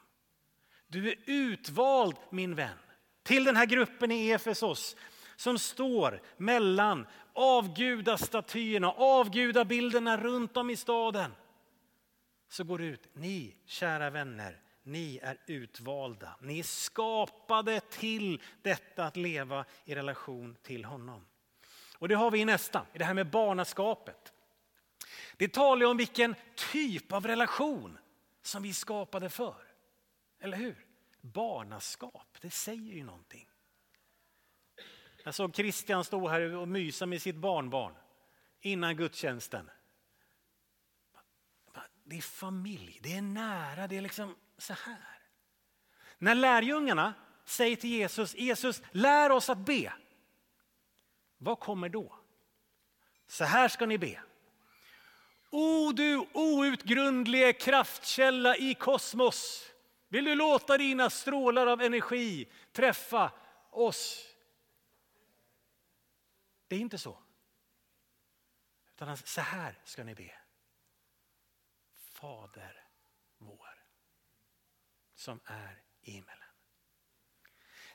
Du 0.87 1.09
är 1.09 1.17
utvald 1.27 2.17
min 2.31 2.55
vän 2.55 2.79
till 3.23 3.45
den 3.45 3.57
här 3.57 3.67
gruppen 3.67 4.13
i 4.13 4.31
Efesos 4.31 4.97
som 5.37 5.59
står 5.59 6.23
mellan 6.37 7.07
avgudastatyerna, 7.33 8.91
avgudabilderna 8.91 10.17
runt 10.17 10.57
om 10.57 10.71
i 10.71 10.77
staden. 10.77 11.35
Så 12.49 12.65
går 12.65 12.79
det 12.79 12.85
ut, 12.85 13.09
ni 13.13 13.57
kära 13.67 14.11
vänner, 14.11 14.61
ni 14.83 15.19
är 15.23 15.39
utvalda. 15.47 16.37
Ni 16.41 16.59
är 16.59 16.63
skapade 16.63 17.81
till 17.81 18.43
detta 18.63 19.05
att 19.05 19.17
leva 19.17 19.65
i 19.85 19.95
relation 19.95 20.57
till 20.63 20.85
honom. 20.85 21.27
Och 21.99 22.09
det 22.09 22.15
har 22.15 22.31
vi 22.31 22.41
i 22.41 22.45
nästa, 22.45 22.87
i 22.93 22.99
det 22.99 23.05
här 23.05 23.15
med 23.15 23.31
barnaskapet. 23.31 24.34
Det 25.37 25.49
talar 25.49 25.87
om 25.87 25.97
vilken 25.97 26.35
typ 26.73 27.13
av 27.13 27.27
relation 27.27 27.99
som 28.43 28.63
vi 28.63 28.75
skapade 28.75 29.31
för. 29.31 29.65
Eller 30.41 30.57
hur? 30.57 30.87
Barnaskap, 31.21 32.37
det 32.41 32.51
säger 32.51 32.95
ju 32.95 33.05
någonting. 33.05 33.49
Jag 35.25 35.35
såg 35.35 35.57
Christian 35.57 36.05
stå 36.05 36.29
här 36.29 36.55
och 36.57 36.69
mysa 36.69 37.07
med 37.07 37.23
sitt 37.23 37.37
barnbarn 37.37 37.95
innan 38.61 38.97
gudstjänsten. 38.97 39.71
Det 42.05 42.17
är 42.17 42.23
familj, 42.23 42.99
det 43.03 43.17
är 43.17 43.23
nära, 43.23 43.87
det 43.87 43.97
är 43.97 44.01
liksom 44.01 44.37
så 44.59 44.73
här. 44.73 45.19
När 46.19 46.35
lärjungarna 46.35 47.15
säger 47.45 47.77
till 47.77 47.91
Jesus, 47.91 48.35
Jesus 48.35 48.83
lär 48.91 49.31
oss 49.31 49.51
att 49.51 49.59
be. 49.59 49.93
Vad 51.39 51.61
kommer 51.61 51.89
då? 51.89 52.19
Så 53.27 53.45
här 53.45 53.69
ska 53.69 53.87
ni 53.87 53.99
be. 53.99 54.23
O 55.57 55.93
du 55.93 56.27
outgrundlige 56.33 57.53
kraftkälla 57.53 58.57
i 58.57 58.75
kosmos. 58.75 59.71
Vill 60.09 60.25
du 60.25 60.35
låta 60.35 60.79
dina 60.79 61.11
strålar 61.11 61.67
av 61.67 61.83
energi 61.83 62.49
träffa 62.73 63.33
oss? 63.71 64.27
Det 66.69 66.77
är 66.77 66.81
inte 66.81 66.99
så. 66.99 67.19
Utan 68.95 69.17
så 69.17 69.41
här 69.41 69.79
ska 69.85 70.05
ni 70.05 70.15
be. 70.15 70.35
Fader 71.93 72.87
vår 73.39 73.85
som 75.15 75.41
är 75.45 75.83
i 76.01 76.11
himmelen. 76.11 76.44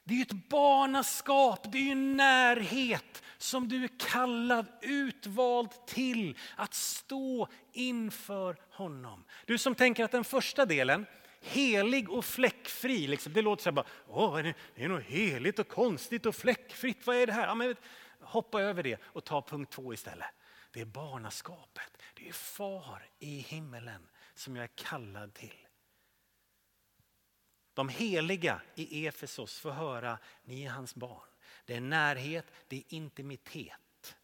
Det 0.10 0.16
är 0.16 0.18
ju 0.18 0.22
ett 0.22 0.50
barnaskap, 0.50 1.72
det 1.72 1.78
är 1.78 1.82
ju 1.82 1.92
en 1.92 2.18
närhet 2.18 3.24
som 3.38 3.68
du 3.68 3.84
är 3.84 3.90
kallad, 4.00 4.66
utvald 4.82 5.86
till 5.88 6.38
att 6.56 6.74
stå 6.74 7.48
inför 7.72 8.58
honom. 8.72 9.26
Du 9.46 9.58
som 9.58 9.76
tänker 9.76 10.04
att 10.04 10.12
den 10.12 10.24
första 10.24 10.66
delen, 10.66 11.06
helig 11.42 12.10
och 12.10 12.26
fläckfri, 12.26 13.08
liksom, 13.08 13.34
det 13.34 13.42
låter 13.42 13.64
så 13.64 13.70
här 13.70 13.76
bara, 13.76 13.86
Åh, 14.08 14.38
det 14.76 14.84
är 14.84 14.88
något 14.88 15.04
heligt 15.04 15.60
och 15.60 15.68
konstigt 15.68 16.26
och 16.26 16.36
fläckfritt, 16.36 17.08
vad 17.08 17.16
är 17.16 17.28
det 17.28 17.34
här? 17.34 17.48
Ja, 17.48 17.56
men, 17.56 17.76
hoppa 18.20 18.62
över 18.62 18.84
det 18.84 18.98
och 19.04 19.24
ta 19.24 19.42
punkt 19.42 19.72
två 19.72 19.94
istället. 19.94 20.28
Det 20.72 20.82
är 20.82 20.86
barnaskapet, 20.86 21.98
det 22.16 22.30
är 22.30 22.34
far 22.34 23.10
i 23.20 23.40
himmelen 23.40 24.08
som 24.34 24.56
jag 24.56 24.64
är 24.64 24.76
kallad 24.76 25.34
till. 25.34 25.69
De 27.80 27.90
heliga 27.90 28.62
i 28.76 29.08
Efesos 29.08 29.60
får 29.60 29.72
höra, 29.72 30.18
ni 30.44 30.64
är 30.64 30.70
hans 30.70 30.96
barn. 30.96 31.28
Det 31.66 31.76
är 31.76 31.80
närhet, 31.82 32.46
det 32.68 32.78
är 32.78 32.84
intimitet. 32.90 34.16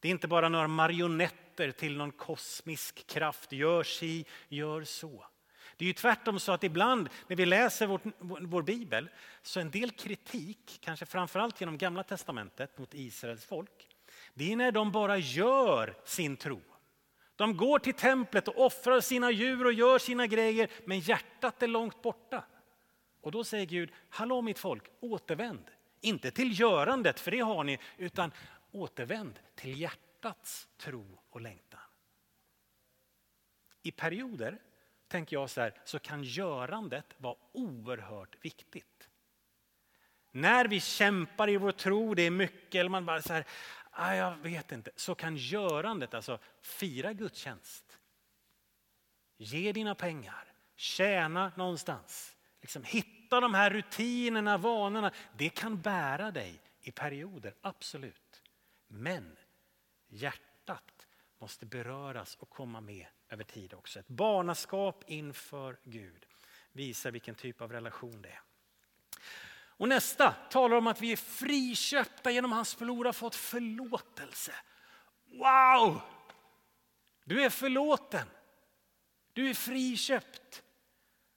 Det 0.00 0.08
är 0.08 0.12
inte 0.12 0.28
bara 0.28 0.48
några 0.48 0.68
marionetter 0.68 1.70
till 1.72 1.96
någon 1.96 2.12
kosmisk 2.12 3.06
kraft, 3.06 3.52
gör 3.52 3.82
si, 3.82 4.24
gör 4.48 4.84
så. 4.84 5.26
Det 5.76 5.84
är 5.84 5.86
ju 5.86 5.92
tvärtom 5.92 6.40
så 6.40 6.52
att 6.52 6.64
ibland 6.64 7.08
när 7.26 7.36
vi 7.36 7.46
läser 7.46 7.86
vår, 7.86 8.00
vår 8.46 8.62
bibel 8.62 9.10
så 9.42 9.60
en 9.60 9.70
del 9.70 9.90
kritik, 9.90 10.78
kanske 10.80 11.06
framförallt 11.06 11.60
genom 11.60 11.78
gamla 11.78 12.02
testamentet 12.02 12.78
mot 12.78 12.94
Israels 12.94 13.44
folk, 13.44 13.88
det 14.34 14.52
är 14.52 14.56
när 14.56 14.72
de 14.72 14.92
bara 14.92 15.18
gör 15.18 15.96
sin 16.04 16.36
tro. 16.36 16.60
De 17.36 17.56
går 17.56 17.78
till 17.78 17.94
templet 17.94 18.48
och 18.48 18.66
offrar 18.66 19.00
sina 19.00 19.30
djur 19.30 19.66
och 19.66 19.72
gör 19.72 19.98
sina 19.98 20.26
grejer 20.26 20.70
men 20.84 21.00
hjärtat 21.00 21.62
är 21.62 21.66
långt 21.66 22.02
borta. 22.02 22.44
Och 23.20 23.32
då 23.32 23.44
säger 23.44 23.66
Gud, 23.66 23.90
hallå 24.08 24.42
mitt 24.42 24.58
folk, 24.58 24.84
återvänd. 25.00 25.70
Inte 26.00 26.30
till 26.30 26.60
görandet, 26.60 27.20
för 27.20 27.30
det 27.30 27.40
har 27.40 27.64
ni, 27.64 27.78
utan 27.96 28.32
återvänd 28.72 29.40
till 29.54 29.80
hjärtats 29.80 30.68
tro 30.76 31.18
och 31.30 31.40
längtan. 31.40 31.80
I 33.82 33.90
perioder, 33.90 34.58
tänker 35.08 35.36
jag 35.36 35.50
så 35.50 35.60
här, 35.60 35.74
så 35.84 35.98
kan 35.98 36.24
görandet 36.24 37.14
vara 37.18 37.36
oerhört 37.52 38.44
viktigt. 38.44 39.08
När 40.30 40.64
vi 40.64 40.80
kämpar 40.80 41.48
i 41.48 41.56
vår 41.56 41.72
tro, 41.72 42.14
det 42.14 42.22
är 42.22 42.30
mycket, 42.30 42.74
eller 42.74 42.90
man 42.90 43.06
bara 43.06 43.22
så 43.22 43.32
här, 43.32 43.44
ah, 43.90 44.14
jag 44.14 44.36
vet 44.36 44.72
inte, 44.72 44.90
så 44.96 45.14
kan 45.14 45.36
görandet, 45.36 46.14
alltså 46.14 46.38
fira 46.60 47.12
gudstjänst, 47.12 47.98
ge 49.36 49.72
dina 49.72 49.94
pengar, 49.94 50.52
tjäna 50.76 51.52
någonstans, 51.56 52.37
liksom 52.60 52.84
hitta 52.84 53.40
de 53.40 53.54
här 53.54 53.70
rutinerna, 53.70 54.58
vanorna. 54.58 55.12
Det 55.36 55.48
kan 55.48 55.80
bära 55.80 56.30
dig 56.30 56.60
i 56.80 56.92
perioder, 56.92 57.54
absolut. 57.60 58.42
Men 58.88 59.36
hjärtat 60.08 61.06
måste 61.38 61.66
beröras 61.66 62.36
och 62.36 62.50
komma 62.50 62.80
med 62.80 63.06
över 63.28 63.44
tid 63.44 63.74
också. 63.74 64.00
Ett 64.00 64.08
barnaskap 64.08 65.04
inför 65.06 65.78
Gud 65.84 66.26
visar 66.72 67.10
vilken 67.10 67.34
typ 67.34 67.60
av 67.60 67.72
relation 67.72 68.22
det 68.22 68.28
är. 68.28 68.40
Och 69.78 69.88
nästa 69.88 70.30
talar 70.50 70.76
om 70.76 70.86
att 70.86 71.00
vi 71.00 71.12
är 71.12 71.16
friköpta 71.16 72.30
genom 72.30 72.52
hans 72.52 72.74
förlor 72.74 73.04
har 73.04 73.12
fått 73.12 73.34
förlåtelse. 73.34 74.54
Wow! 75.24 76.00
Du 77.24 77.42
är 77.42 77.50
förlåten. 77.50 78.26
Du 79.32 79.50
är 79.50 79.54
friköpt. 79.54 80.62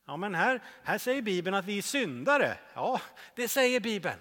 Ja, 0.05 0.17
men 0.17 0.35
här, 0.35 0.61
här 0.83 0.97
säger 0.97 1.21
Bibeln 1.21 1.55
att 1.55 1.65
vi 1.65 1.77
är 1.77 1.81
syndare. 1.81 2.57
Ja, 2.73 3.01
det 3.35 3.47
säger 3.47 3.79
Bibeln. 3.79 4.19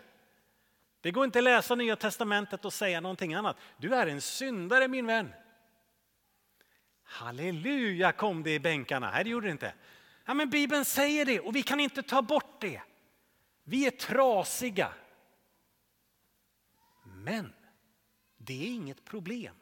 Det 1.00 1.10
går 1.10 1.24
inte 1.24 1.38
att 1.38 1.44
läsa 1.44 1.74
Nya 1.74 1.96
Testamentet 1.96 2.64
och 2.64 2.72
säga 2.72 3.00
någonting 3.00 3.34
annat. 3.34 3.56
Du 3.76 3.94
är 3.94 4.06
en 4.06 4.20
syndare 4.20 4.88
min 4.88 5.06
vän. 5.06 5.32
Halleluja 7.02 8.12
kom 8.12 8.42
det 8.42 8.54
i 8.54 8.60
bänkarna. 8.60 9.10
Nej, 9.10 9.24
det 9.24 9.30
gjorde 9.30 9.46
det 9.46 9.52
inte. 9.52 9.74
Ja, 10.24 10.34
men 10.34 10.50
Bibeln 10.50 10.84
säger 10.84 11.24
det 11.24 11.40
och 11.40 11.56
vi 11.56 11.62
kan 11.62 11.80
inte 11.80 12.02
ta 12.02 12.22
bort 12.22 12.60
det. 12.60 12.82
Vi 13.64 13.86
är 13.86 13.90
trasiga. 13.90 14.92
Men 17.04 17.52
det 18.36 18.62
är 18.62 18.66
inget 18.66 19.04
problem. 19.04 19.54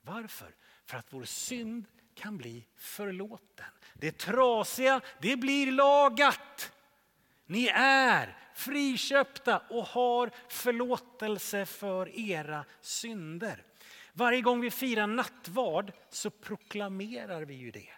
Varför? 0.00 0.54
För 0.84 0.98
att 0.98 1.06
vår 1.12 1.24
synd 1.24 1.84
kan 2.14 2.36
bli 2.36 2.66
förlåten. 2.76 3.66
Det 3.94 4.18
trasiga, 4.18 5.00
det 5.20 5.36
blir 5.36 5.72
lagat. 5.72 6.72
Ni 7.46 7.66
är 7.76 8.36
friköpta 8.54 9.58
och 9.58 9.84
har 9.86 10.30
förlåtelse 10.48 11.66
för 11.66 12.18
era 12.18 12.64
synder. 12.80 13.64
Varje 14.12 14.40
gång 14.40 14.60
vi 14.60 14.70
firar 14.70 15.06
nattvard 15.06 15.92
så 16.10 16.30
proklamerar 16.30 17.42
vi 17.42 17.54
ju 17.54 17.70
det. 17.70 17.92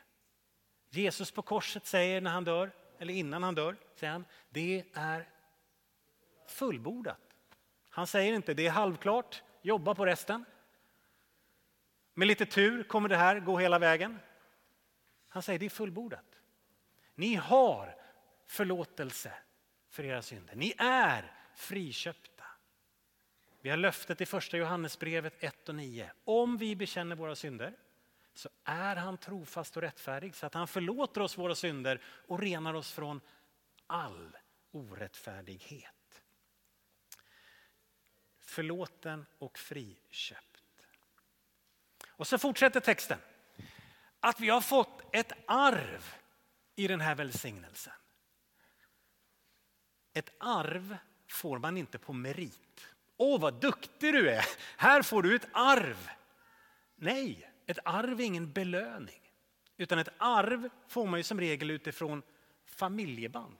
Jesus 0.90 1.30
på 1.30 1.42
korset 1.42 1.86
säger 1.86 2.20
när 2.20 2.30
han 2.30 2.44
dör, 2.44 2.70
eller 2.98 3.14
innan 3.14 3.42
han 3.42 3.54
dör, 3.54 3.76
säger 3.94 4.12
han, 4.12 4.24
det 4.50 4.84
är 4.94 5.28
fullbordat. 6.48 7.20
Han 7.90 8.06
säger 8.06 8.32
inte 8.32 8.54
det 8.54 8.66
är 8.66 8.70
halvklart, 8.70 9.42
jobba 9.62 9.94
på 9.94 10.06
resten. 10.06 10.44
Med 12.14 12.28
lite 12.28 12.46
tur 12.46 12.82
kommer 12.82 13.08
det 13.08 13.16
här 13.16 13.40
gå 13.40 13.58
hela 13.58 13.78
vägen. 13.78 14.18
Han 15.28 15.42
säger 15.42 15.58
det 15.58 15.66
är 15.66 15.70
fullbordat. 15.70 16.40
Ni 17.14 17.34
har 17.34 17.96
förlåtelse 18.46 19.32
för 19.88 20.04
era 20.04 20.22
synder. 20.22 20.54
Ni 20.54 20.74
är 20.78 21.32
friköpta. 21.54 22.44
Vi 23.60 23.70
har 23.70 23.76
löftet 23.76 24.20
i 24.20 24.26
första 24.26 24.56
Johannesbrevet 24.56 25.44
1 25.44 25.68
och 25.68 25.74
9. 25.74 26.12
Om 26.24 26.56
vi 26.56 26.76
bekänner 26.76 27.16
våra 27.16 27.36
synder 27.36 27.76
så 28.34 28.48
är 28.64 28.96
han 28.96 29.18
trofast 29.18 29.76
och 29.76 29.82
rättfärdig 29.82 30.34
så 30.34 30.46
att 30.46 30.54
han 30.54 30.68
förlåter 30.68 31.20
oss 31.20 31.38
våra 31.38 31.54
synder 31.54 32.00
och 32.04 32.40
renar 32.40 32.74
oss 32.74 32.92
från 32.92 33.20
all 33.86 34.36
orättfärdighet. 34.70 36.22
Förlåten 38.40 39.26
och 39.38 39.58
friköpt. 39.58 40.53
Och 42.16 42.26
så 42.26 42.38
fortsätter 42.38 42.80
texten. 42.80 43.18
Att 44.20 44.40
vi 44.40 44.48
har 44.48 44.60
fått 44.60 45.02
ett 45.12 45.32
arv 45.46 46.14
i 46.76 46.88
den 46.88 47.00
här 47.00 47.14
välsignelsen. 47.14 47.92
Ett 50.12 50.30
arv 50.38 50.96
får 51.28 51.58
man 51.58 51.76
inte 51.76 51.98
på 51.98 52.12
merit. 52.12 52.86
Åh, 53.16 53.40
vad 53.40 53.60
duktig 53.60 54.12
du 54.14 54.30
är! 54.30 54.44
Här 54.76 55.02
får 55.02 55.22
du 55.22 55.36
ett 55.36 55.48
arv. 55.52 56.10
Nej, 56.96 57.50
ett 57.66 57.78
arv 57.84 58.20
är 58.20 58.24
ingen 58.24 58.52
belöning. 58.52 59.20
Utan 59.76 59.98
ett 59.98 60.08
arv 60.18 60.68
får 60.88 61.06
man 61.06 61.20
ju 61.20 61.24
som 61.24 61.40
regel 61.40 61.70
utifrån 61.70 62.22
familjeband. 62.64 63.56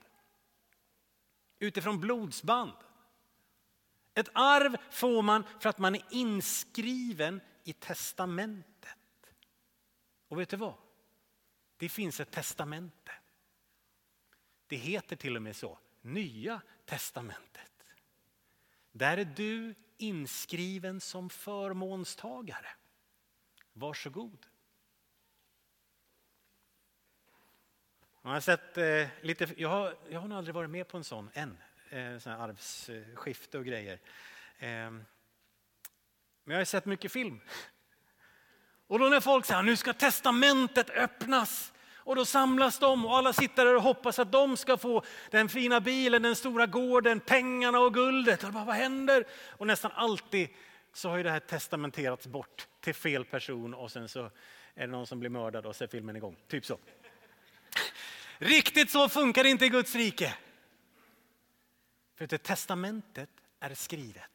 Utifrån 1.59 1.99
blodsband. 1.99 2.73
Ett 4.13 4.29
arv 4.33 4.77
får 4.91 5.21
man 5.21 5.43
för 5.59 5.69
att 5.69 5.77
man 5.77 5.95
är 5.95 6.03
inskriven 6.09 7.41
i 7.65 7.73
testamentet. 7.73 8.97
Och 10.27 10.39
vet 10.39 10.49
du 10.49 10.57
vad? 10.57 10.73
Det 11.77 11.89
finns 11.89 12.19
ett 12.19 12.31
testamente. 12.31 13.11
Det 14.67 14.75
heter 14.75 15.15
till 15.15 15.35
och 15.35 15.41
med 15.41 15.55
så, 15.55 15.79
Nya 16.01 16.61
testamentet. 16.85 17.71
Där 18.91 19.17
är 19.17 19.25
du 19.25 19.75
inskriven 19.97 21.01
som 21.01 21.29
förmånstagare. 21.29 22.69
Varsågod. 23.73 24.45
Jag 28.21 28.29
har, 28.29 28.39
sett, 28.39 28.77
eh, 28.77 29.07
lite, 29.21 29.47
jag, 29.57 29.69
har, 29.69 29.97
jag 30.09 30.19
har 30.19 30.27
nog 30.27 30.37
aldrig 30.37 30.55
varit 30.55 30.69
med 30.69 30.87
på 30.87 30.97
en 30.97 31.03
sån 31.03 31.29
än, 31.33 31.57
eh, 31.89 32.17
sån 32.17 32.33
arvsskifte 32.33 33.57
och 33.57 33.65
grejer. 33.65 33.99
Eh, 34.57 34.91
men 36.45 36.53
jag 36.53 36.59
har 36.59 36.65
sett 36.65 36.85
mycket 36.85 37.11
film. 37.11 37.39
Och 38.87 38.99
då 38.99 39.05
när 39.05 39.19
folk 39.19 39.45
säger 39.45 39.61
nu 39.61 39.75
ska 39.75 39.93
testamentet 39.93 40.89
öppnas 40.89 41.73
och 41.95 42.15
då 42.15 42.25
samlas 42.25 42.79
de 42.79 43.05
och 43.05 43.17
alla 43.17 43.33
sitter 43.33 43.65
där 43.65 43.75
och 43.75 43.81
hoppas 43.81 44.19
att 44.19 44.31
de 44.31 44.57
ska 44.57 44.77
få 44.77 45.03
den 45.31 45.49
fina 45.49 45.81
bilen, 45.81 46.21
den 46.21 46.35
stora 46.35 46.65
gården, 46.65 47.19
pengarna 47.19 47.79
och 47.79 47.93
guldet. 47.93 48.43
Och 48.43 48.53
bara, 48.53 48.65
vad 48.65 48.75
händer? 48.75 49.25
Och 49.49 49.67
nästan 49.67 49.91
alltid 49.95 50.49
så 50.93 51.09
har 51.09 51.17
ju 51.17 51.23
det 51.23 51.31
här 51.31 51.39
testamenterats 51.39 52.27
bort 52.27 52.67
till 52.81 52.93
fel 52.93 53.25
person 53.25 53.73
och 53.73 53.91
sen 53.91 54.09
så 54.09 54.31
är 54.75 54.81
det 54.81 54.87
någon 54.87 55.07
som 55.07 55.19
blir 55.19 55.29
mördad 55.29 55.65
och 55.65 55.75
så 55.75 55.83
är 55.83 55.87
filmen 55.87 56.15
igång. 56.15 56.37
Typ 56.47 56.65
så. 56.65 56.79
Riktigt 58.37 58.91
så 58.91 59.09
funkar 59.09 59.43
det 59.43 59.49
inte 59.49 59.65
i 59.65 59.69
Guds 59.69 59.95
rike. 59.95 60.33
För 62.17 62.27
det 62.27 62.37
testamentet 62.37 63.29
är 63.59 63.75
skrivet. 63.75 64.34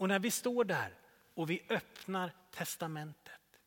Och 0.00 0.08
när 0.08 0.18
vi 0.18 0.30
står 0.30 0.64
där 0.64 0.94
och 1.34 1.50
vi 1.50 1.66
öppnar 1.68 2.32
testamentet 2.50 3.60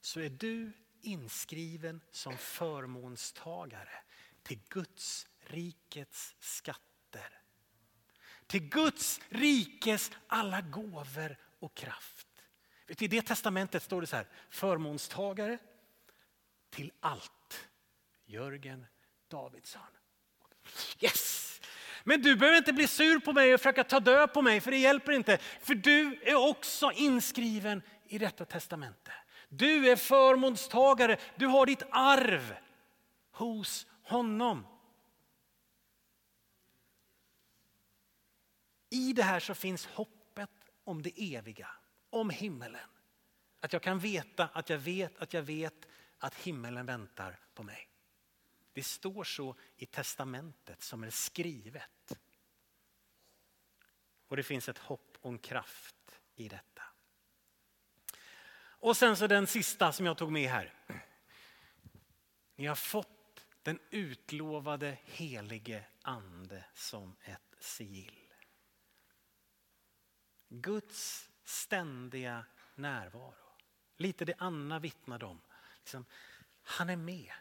så 0.00 0.20
är 0.20 0.28
du 0.28 0.72
inskriven 1.00 2.00
som 2.10 2.36
förmånstagare 2.36 4.02
till 4.42 4.60
Guds 4.68 5.28
rikets 5.40 6.36
skatter. 6.40 7.42
Till 8.46 8.68
Guds 8.68 9.20
rikes 9.28 10.10
alla 10.26 10.60
gåvor 10.60 11.36
och 11.58 11.74
kraft. 11.74 12.28
I 12.86 13.08
det 13.08 13.22
testamentet 13.22 13.82
står 13.82 14.00
det 14.00 14.06
så 14.06 14.16
här, 14.16 14.26
förmånstagare 14.50 15.58
till 16.70 16.92
allt. 17.00 17.68
Jörgen 18.24 18.86
Davidsson. 19.28 19.82
Yes! 21.00 21.41
Men 22.04 22.22
du 22.22 22.36
behöver 22.36 22.58
inte 22.58 22.72
bli 22.72 22.86
sur 22.86 23.18
på 23.18 23.32
mig 23.32 23.54
och 23.54 23.60
försöka 23.60 23.84
ta 23.84 24.00
död 24.00 24.32
på 24.32 24.42
mig, 24.42 24.60
för 24.60 24.70
det 24.70 24.78
hjälper 24.78 25.12
inte. 25.12 25.38
För 25.38 25.74
du 25.74 26.20
är 26.22 26.48
också 26.48 26.92
inskriven 26.92 27.82
i 28.08 28.18
detta 28.18 28.44
testamente. 28.44 29.12
Du 29.48 29.90
är 29.90 29.96
förmånstagare, 29.96 31.16
du 31.36 31.46
har 31.46 31.66
ditt 31.66 31.82
arv 31.90 32.56
hos 33.32 33.86
honom. 34.02 34.66
I 38.90 39.12
det 39.12 39.22
här 39.22 39.40
så 39.40 39.54
finns 39.54 39.86
hoppet 39.86 40.50
om 40.84 41.02
det 41.02 41.34
eviga, 41.34 41.68
om 42.10 42.30
himmelen. 42.30 42.88
Att 43.60 43.72
jag 43.72 43.82
kan 43.82 43.98
veta 43.98 44.48
att 44.52 44.70
jag 44.70 44.78
vet 44.78 45.18
att 45.18 45.32
jag 45.32 45.42
vet 45.42 45.88
att 46.18 46.34
himmelen 46.34 46.86
väntar 46.86 47.38
på 47.54 47.62
mig. 47.62 47.91
Det 48.72 48.82
står 48.82 49.24
så 49.24 49.56
i 49.76 49.86
testamentet 49.86 50.82
som 50.82 51.02
är 51.02 51.10
skrivet. 51.10 52.18
Och 54.28 54.36
det 54.36 54.42
finns 54.42 54.68
ett 54.68 54.78
hopp 54.78 55.16
och 55.20 55.30
en 55.30 55.38
kraft 55.38 56.20
i 56.34 56.48
detta. 56.48 56.82
Och 58.54 58.96
sen 58.96 59.16
så 59.16 59.26
den 59.26 59.46
sista 59.46 59.92
som 59.92 60.06
jag 60.06 60.18
tog 60.18 60.32
med 60.32 60.50
här. 60.50 60.74
Ni 62.54 62.66
har 62.66 62.74
fått 62.74 63.46
den 63.62 63.78
utlovade 63.90 64.98
helige 65.04 65.84
ande 66.02 66.64
som 66.74 67.16
ett 67.22 67.56
sigill. 67.60 68.34
Guds 70.48 71.30
ständiga 71.44 72.44
närvaro. 72.74 73.34
Lite 73.96 74.24
det 74.24 74.34
Anna 74.38 74.78
vittnade 74.78 75.26
om. 75.26 75.40
Liksom, 75.78 76.04
han 76.62 76.90
är 76.90 76.96
med. 76.96 77.32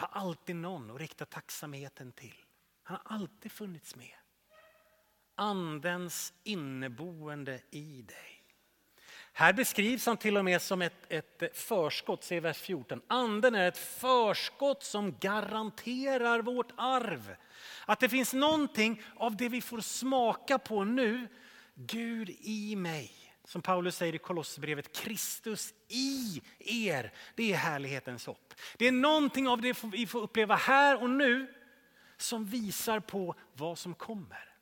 Jag 0.00 0.08
har 0.08 0.20
alltid 0.20 0.56
någon 0.56 0.90
att 0.90 1.00
rikta 1.00 1.24
tacksamheten 1.24 2.12
till. 2.12 2.44
Han 2.82 2.98
har 3.04 3.16
alltid 3.16 3.52
funnits 3.52 3.96
med. 3.96 4.14
Andens 5.34 6.32
inneboende 6.44 7.60
i 7.70 8.02
dig. 8.02 8.44
Här 9.32 9.52
beskrivs 9.52 10.06
han 10.06 10.16
till 10.16 10.36
och 10.36 10.44
med 10.44 10.62
som 10.62 10.82
ett, 10.82 11.12
ett 11.12 11.56
förskott, 11.56 12.24
se 12.24 12.40
vers 12.40 12.58
14. 12.58 13.00
Anden 13.06 13.54
är 13.54 13.68
ett 13.68 13.78
förskott 13.78 14.84
som 14.84 15.18
garanterar 15.18 16.42
vårt 16.42 16.72
arv. 16.76 17.36
Att 17.86 18.00
det 18.00 18.08
finns 18.08 18.32
någonting 18.32 19.02
av 19.16 19.36
det 19.36 19.48
vi 19.48 19.60
får 19.60 19.80
smaka 19.80 20.58
på 20.58 20.84
nu, 20.84 21.28
Gud 21.74 22.30
i 22.40 22.76
mig. 22.76 23.27
Som 23.48 23.62
Paulus 23.62 23.96
säger 23.96 24.14
i 24.14 24.18
Kolosserbrevet, 24.18 24.96
Kristus 24.96 25.74
i 25.88 26.42
er. 26.58 27.12
Det 27.34 27.52
är 27.52 27.56
härlighetens 27.56 28.26
hopp. 28.26 28.54
Det 28.76 28.86
är 28.86 28.92
någonting 28.92 29.48
av 29.48 29.60
det 29.60 29.84
vi 29.84 30.06
får 30.06 30.20
uppleva 30.20 30.54
här 30.54 31.02
och 31.02 31.10
nu 31.10 31.54
som 32.16 32.44
visar 32.44 33.00
på 33.00 33.34
vad 33.52 33.78
som 33.78 33.94
kommer. 33.94 34.54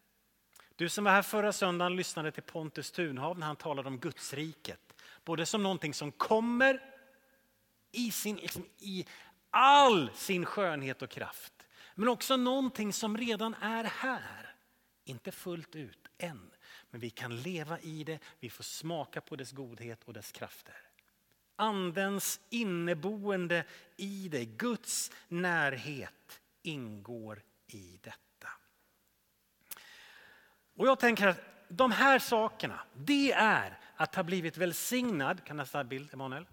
Du 0.76 0.88
som 0.88 1.04
var 1.04 1.12
här 1.12 1.22
förra 1.22 1.52
söndagen 1.52 1.96
lyssnade 1.96 2.32
till 2.32 2.42
Pontus 2.42 2.90
Tunhav 2.90 3.38
när 3.38 3.46
han 3.46 3.56
talade 3.56 3.88
om 3.88 3.98
Gudsriket. 3.98 4.94
Både 5.24 5.46
som 5.46 5.62
någonting 5.62 5.94
som 5.94 6.12
kommer 6.12 6.82
i, 7.92 8.10
sin, 8.10 8.36
liksom, 8.36 8.66
i 8.78 9.06
all 9.50 10.10
sin 10.14 10.44
skönhet 10.44 11.02
och 11.02 11.10
kraft. 11.10 11.52
Men 11.94 12.08
också 12.08 12.36
någonting 12.36 12.92
som 12.92 13.16
redan 13.16 13.54
är 13.54 13.84
här. 13.84 14.54
Inte 15.04 15.32
fullt 15.32 15.76
ut 15.76 16.08
än, 16.18 16.50
men 16.90 17.00
vi 17.00 17.10
kan 17.10 17.36
leva 17.36 17.80
i 17.80 18.04
det, 18.04 18.18
vi 18.40 18.50
får 18.50 18.64
smaka 18.64 19.20
på 19.20 19.36
dess 19.36 19.52
godhet 19.52 20.04
och 20.04 20.12
dess 20.12 20.32
krafter. 20.32 20.76
Andens 21.56 22.40
inneboende 22.50 23.64
i 23.96 24.28
dig, 24.28 24.46
Guds 24.46 25.10
närhet 25.28 26.40
ingår 26.62 27.42
i 27.66 27.98
detta. 28.02 28.48
Och 30.76 30.86
jag 30.86 30.98
tänker 30.98 31.26
att 31.26 31.40
de 31.68 31.90
här 31.90 32.18
sakerna, 32.18 32.80
det 32.94 33.32
är 33.32 33.78
att 33.96 34.14
ha 34.14 34.22
blivit 34.22 34.56
välsignad, 34.56 35.44
kan 35.44 35.56
nästa 35.56 35.84
bild 35.84 36.14
Emanuel? 36.14 36.46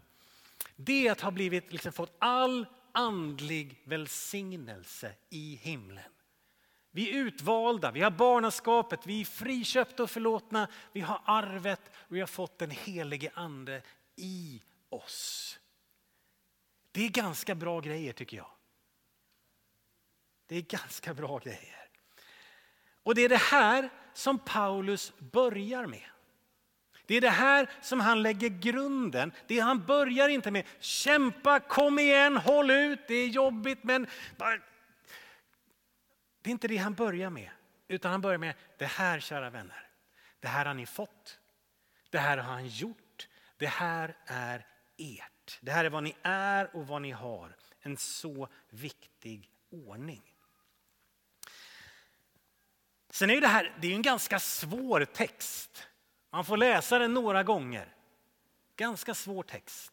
Det 0.75 1.07
är 1.07 1.11
att 1.11 1.21
ha 1.21 1.31
blivit, 1.31 1.71
liksom 1.71 1.91
fått 1.91 2.15
all 2.19 2.65
andlig 2.91 3.81
välsignelse 3.85 5.15
i 5.29 5.55
himlen. 5.55 6.12
Vi 6.95 7.09
är 7.09 7.13
utvalda, 7.13 7.91
vi 7.91 8.01
har 8.01 8.11
barnaskapet, 8.11 8.99
vi 9.05 9.21
är 9.21 9.25
friköpta 9.25 10.03
och 10.03 10.09
förlåtna, 10.09 10.67
vi 10.91 11.01
har 11.01 11.21
arvet 11.25 11.81
och 11.95 12.15
vi 12.15 12.19
har 12.19 12.27
fått 12.27 12.57
den 12.57 12.71
helige 12.71 13.31
ande 13.33 13.81
i 14.15 14.61
oss. 14.89 15.59
Det 16.91 17.05
är 17.05 17.09
ganska 17.09 17.55
bra 17.55 17.79
grejer 17.79 18.13
tycker 18.13 18.37
jag. 18.37 18.49
Det 20.47 20.55
är 20.55 20.61
ganska 20.61 21.13
bra 21.13 21.39
grejer. 21.39 21.89
Och 23.03 23.15
det 23.15 23.21
är 23.21 23.29
det 23.29 23.37
här 23.37 23.89
som 24.13 24.39
Paulus 24.39 25.13
börjar 25.19 25.85
med. 25.85 26.09
Det 27.05 27.15
är 27.15 27.21
det 27.21 27.29
här 27.29 27.69
som 27.81 27.99
han 27.99 28.21
lägger 28.21 28.49
grunden. 28.49 29.31
Det 29.47 29.59
han 29.59 29.85
börjar 29.85 30.29
inte 30.29 30.51
med 30.51 30.65
kämpa, 30.79 31.59
kom 31.59 31.99
igen, 31.99 32.37
håll 32.37 32.71
ut, 32.71 32.99
det 33.07 33.15
är 33.15 33.27
jobbigt 33.27 33.83
men 33.83 34.07
det 36.43 36.49
är 36.49 36.51
inte 36.51 36.67
det 36.67 36.77
han 36.77 36.93
börjar 36.93 37.29
med. 37.29 37.49
Utan 37.87 38.11
han 38.11 38.21
börjar 38.21 38.37
med 38.37 38.55
det 38.77 38.85
här 38.85 39.19
kära 39.19 39.49
vänner. 39.49 39.87
Det 40.39 40.47
här 40.47 40.65
har 40.65 40.73
ni 40.73 40.85
fått. 40.85 41.39
Det 42.09 42.17
här 42.17 42.37
har 42.37 42.53
han 42.53 42.67
gjort. 42.67 43.27
Det 43.57 43.67
här 43.67 44.17
är 44.25 44.65
ert. 44.97 45.59
Det 45.61 45.71
här 45.71 45.85
är 45.85 45.89
vad 45.89 46.03
ni 46.03 46.15
är 46.23 46.75
och 46.75 46.87
vad 46.87 47.01
ni 47.01 47.11
har. 47.11 47.55
En 47.81 47.97
så 47.97 48.47
viktig 48.69 49.49
ordning. 49.69 50.21
Sen 53.09 53.29
är 53.29 53.41
det 53.41 53.47
här 53.47 53.73
det 53.81 53.87
är 53.87 53.95
en 53.95 54.01
ganska 54.01 54.39
svår 54.39 55.05
text. 55.05 55.87
Man 56.29 56.45
får 56.45 56.57
läsa 56.57 56.99
den 56.99 57.13
några 57.13 57.43
gånger. 57.43 57.95
Ganska 58.75 59.13
svår 59.13 59.43
text. 59.43 59.92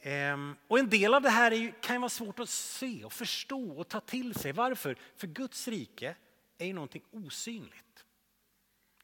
Ehm, 0.00 0.56
och 0.68 0.78
en 0.78 0.90
del 0.90 1.14
av 1.14 1.22
det 1.22 1.30
här 1.30 1.82
kan 1.82 2.00
vara 2.00 2.08
svårt 2.08 2.38
att 2.38 2.48
se 2.48 3.04
och 3.04 3.12
förstå 3.12 3.70
och 3.70 3.88
ta 3.88 4.00
till 4.00 4.34
sig. 4.34 4.52
Varför? 4.52 4.96
För 5.16 5.26
Guds 5.26 5.68
rike 5.68 6.16
är 6.58 6.66
ju 6.66 6.72
någonting 6.72 7.04
osynligt. 7.10 8.04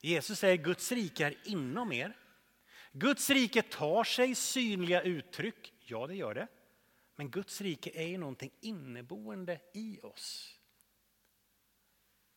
Jesus 0.01 0.39
säger 0.39 0.57
Guds 0.57 0.93
rike 0.93 1.27
är 1.27 1.37
inom 1.45 1.93
er. 1.93 2.17
Guds 2.93 3.31
rike 3.31 3.63
tar 3.63 4.05
sig 4.05 4.35
synliga 4.35 5.03
uttryck. 5.03 5.73
Ja, 5.81 6.07
det 6.07 6.15
gör 6.15 6.35
det. 6.35 6.49
Men 7.17 7.31
Guds 7.31 7.61
rike 7.61 7.91
är 7.95 8.07
ju 8.07 8.19
någonting 8.19 8.51
inneboende 8.61 9.61
i 9.75 10.01
oss. 10.03 10.59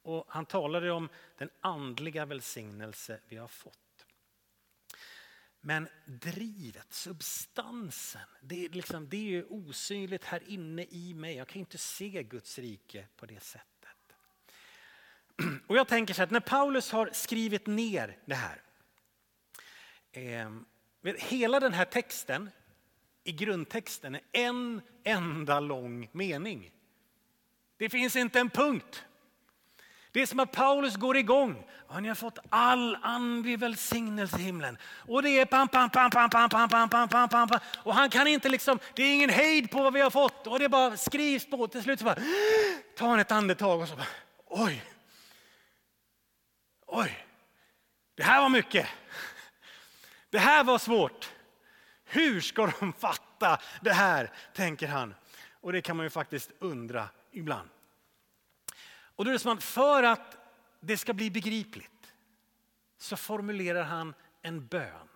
Och 0.02 0.26
han 0.28 0.46
talade 0.46 0.92
om 0.92 1.10
den 1.38 1.50
andliga 1.62 2.26
välsignelse 2.26 3.20
vi 3.28 3.36
har 3.36 3.48
fått. 3.48 3.87
Men 5.62 5.88
drivet, 6.06 6.94
substansen, 6.94 8.22
det 8.42 8.66
är, 8.66 8.70
liksom, 8.70 9.10
det 9.10 9.18
är 9.18 9.22
ju 9.22 9.44
osynligt 9.44 10.24
här 10.24 10.44
inne 10.48 10.86
i 10.90 11.14
mig. 11.14 11.36
Jag 11.36 11.48
kan 11.48 11.60
inte 11.60 11.78
se 11.78 12.24
Guds 12.24 12.60
rike 12.60 13.08
på 13.16 13.26
det 13.26 13.44
sättet. 13.44 13.68
Och 15.68 15.78
jag 15.78 15.88
tänker 15.88 16.14
så 16.14 16.24
att 16.24 16.32
när 16.32 16.40
Paulus 16.40 16.92
har 16.92 17.10
skrivit 17.14 17.68
ner 17.68 18.18
det 18.26 18.36
här. 18.36 18.62
Eh, 20.12 20.52
hela 21.18 21.60
den 21.60 21.74
här 21.74 21.86
texten 21.86 22.50
i 23.24 23.32
grundtexten 23.32 24.16
är 24.16 24.22
en 24.32 24.82
enda 25.04 25.60
lång 25.60 26.10
mening. 26.12 26.72
Det 27.78 27.90
finns 27.90 28.16
inte 28.16 28.40
en 28.40 28.50
punkt. 28.50 29.06
Det 30.12 30.22
är 30.22 30.26
som 30.26 30.40
att 30.40 30.52
Paulus 30.52 30.96
går 30.96 31.18
igång. 31.18 31.66
Och 31.88 32.02
ni 32.02 32.08
har 32.08 32.16
fått 32.16 32.40
all 32.50 32.98
andlig 33.02 33.60
välsignelse 33.60 34.40
i 34.40 34.42
himlen. 34.42 34.78
Och 34.96 35.24
det 35.24 35.30
är 35.30 35.46
pam, 35.46 35.68
pam, 35.68 35.90
pam, 35.90 36.10
pam, 36.10 36.30
pam, 36.30 36.50
pam, 36.50 36.70
pam, 36.70 36.90
pam, 36.90 37.10
pam, 37.10 37.30
pam, 37.30 37.48
pam. 37.48 37.60
Och 37.84 37.96
han 37.96 38.10
kan 38.10 38.28
inte 38.28 38.50
liksom, 38.50 38.80
det 38.96 39.04
är 39.04 39.14
ingen 39.14 39.30
hejd 39.30 39.72
på 39.72 39.84
vad 39.84 39.94
vi 39.94 40.02
har 40.02 40.10
fått. 40.10 40.48
Och 40.48 40.60
det 40.60 40.70
bara 40.70 40.98
skrivs 40.98 41.50
på. 41.50 41.68
Till 41.68 41.84
slut 41.84 42.00
så 42.00 42.06
bara, 42.06 42.18
tar 42.98 43.08
han 43.08 43.20
ett 43.20 43.32
andetag 43.32 43.82
och 43.82 43.88
så 43.88 43.96
bara, 43.96 44.08
oj. 44.46 44.84
Oj, 46.88 47.26
det 48.16 48.24
här 48.24 48.42
var 48.42 48.50
mycket. 48.50 48.88
Det 50.30 50.40
här 50.40 50.64
var 50.64 50.78
svårt. 50.78 51.30
Hur 52.06 52.42
ska 52.42 52.72
de 52.80 52.94
fatta 52.94 53.60
det 53.82 53.94
här, 53.94 54.32
tänker 54.54 54.88
han. 54.88 55.16
Och 55.62 55.72
det 55.72 55.82
kan 55.82 55.98
man 55.98 56.06
ju 56.06 56.10
faktiskt 56.10 56.52
undra 56.60 57.10
ibland. 57.32 57.70
Och 59.18 59.26
då 59.26 59.32
är 59.32 59.34
det 59.34 59.40
som 59.40 59.58
att 59.58 59.64
för 59.64 60.04
att 60.04 60.38
det 60.80 60.98
ska 60.98 61.14
bli 61.14 61.32
begripligt 61.32 62.14
så 62.98 63.18
formulerar 63.18 63.84
han 63.84 64.14
en 64.42 64.68
bön. 64.68 65.08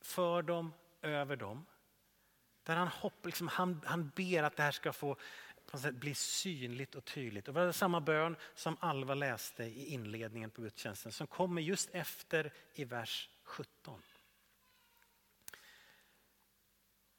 För 0.00 0.42
dem, 0.42 0.72
över 1.02 1.36
dem. 1.36 1.66
Där 2.62 2.76
han, 2.76 2.88
hopp, 2.88 3.26
liksom, 3.26 3.48
han, 3.48 3.80
han 3.84 4.12
ber 4.16 4.42
att 4.42 4.56
det 4.56 4.62
här 4.62 4.70
ska 4.72 4.92
få 4.92 5.16
sätt, 5.78 5.94
bli 5.94 6.14
synligt 6.14 6.94
och 6.94 7.04
tydligt. 7.04 7.48
Och 7.48 7.54
det 7.54 7.64
var 7.64 7.72
samma 7.72 8.00
bön 8.00 8.36
som 8.54 8.76
Alva 8.80 9.14
läste 9.14 9.64
i 9.64 9.86
inledningen 9.86 10.50
på 10.50 10.62
gudstjänsten 10.62 11.12
som 11.12 11.26
kommer 11.26 11.62
just 11.62 11.90
efter 11.90 12.52
i 12.74 12.84
vers 12.84 13.30
17. 13.42 14.02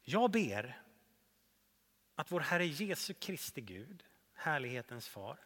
Jag 0.03 0.31
ber 0.31 0.81
att 2.17 2.31
vår 2.31 2.39
Herre 2.39 2.65
Jesu 2.65 3.13
Kristi 3.13 3.61
Gud, 3.61 4.03
härlighetens 4.33 5.07
far, 5.07 5.37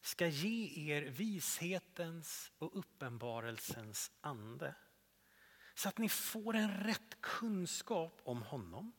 ska 0.00 0.26
ge 0.26 0.92
er 0.92 1.02
vishetens 1.02 2.52
och 2.58 2.78
uppenbarelsens 2.78 4.10
ande. 4.20 4.74
Så 5.74 5.88
att 5.88 5.98
ni 5.98 6.08
får 6.08 6.56
en 6.56 6.84
rätt 6.84 7.20
kunskap 7.20 8.20
om 8.24 8.42
honom. 8.42 8.92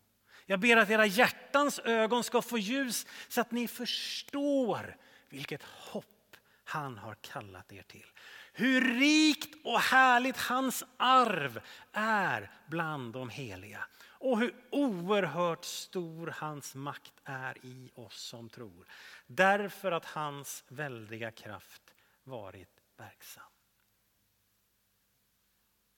Jag 0.45 0.60
ber 0.60 0.77
att 0.77 0.89
era 0.89 1.06
hjärtans 1.06 1.79
ögon 1.79 2.23
ska 2.23 2.41
få 2.41 2.58
ljus 2.58 3.08
så 3.27 3.41
att 3.41 3.51
ni 3.51 3.67
förstår 3.67 4.97
vilket 5.29 5.63
hopp 5.63 6.36
han 6.63 6.97
har 6.97 7.15
kallat 7.15 7.73
er 7.73 7.84
till. 7.84 8.06
Hur 8.53 8.99
rikt 8.99 9.65
och 9.65 9.79
härligt 9.79 10.38
hans 10.38 10.84
arv 10.97 11.62
är 11.91 12.51
bland 12.67 13.13
de 13.13 13.29
heliga 13.29 13.86
och 14.23 14.39
hur 14.39 14.55
oerhört 14.69 15.65
stor 15.65 16.27
hans 16.27 16.75
makt 16.75 17.13
är 17.23 17.65
i 17.65 17.91
oss 17.95 18.21
som 18.21 18.49
tror. 18.49 18.88
Därför 19.27 19.91
att 19.91 20.05
hans 20.05 20.63
väldiga 20.67 21.31
kraft 21.31 21.93
varit 22.23 22.81
verksam. 22.97 23.51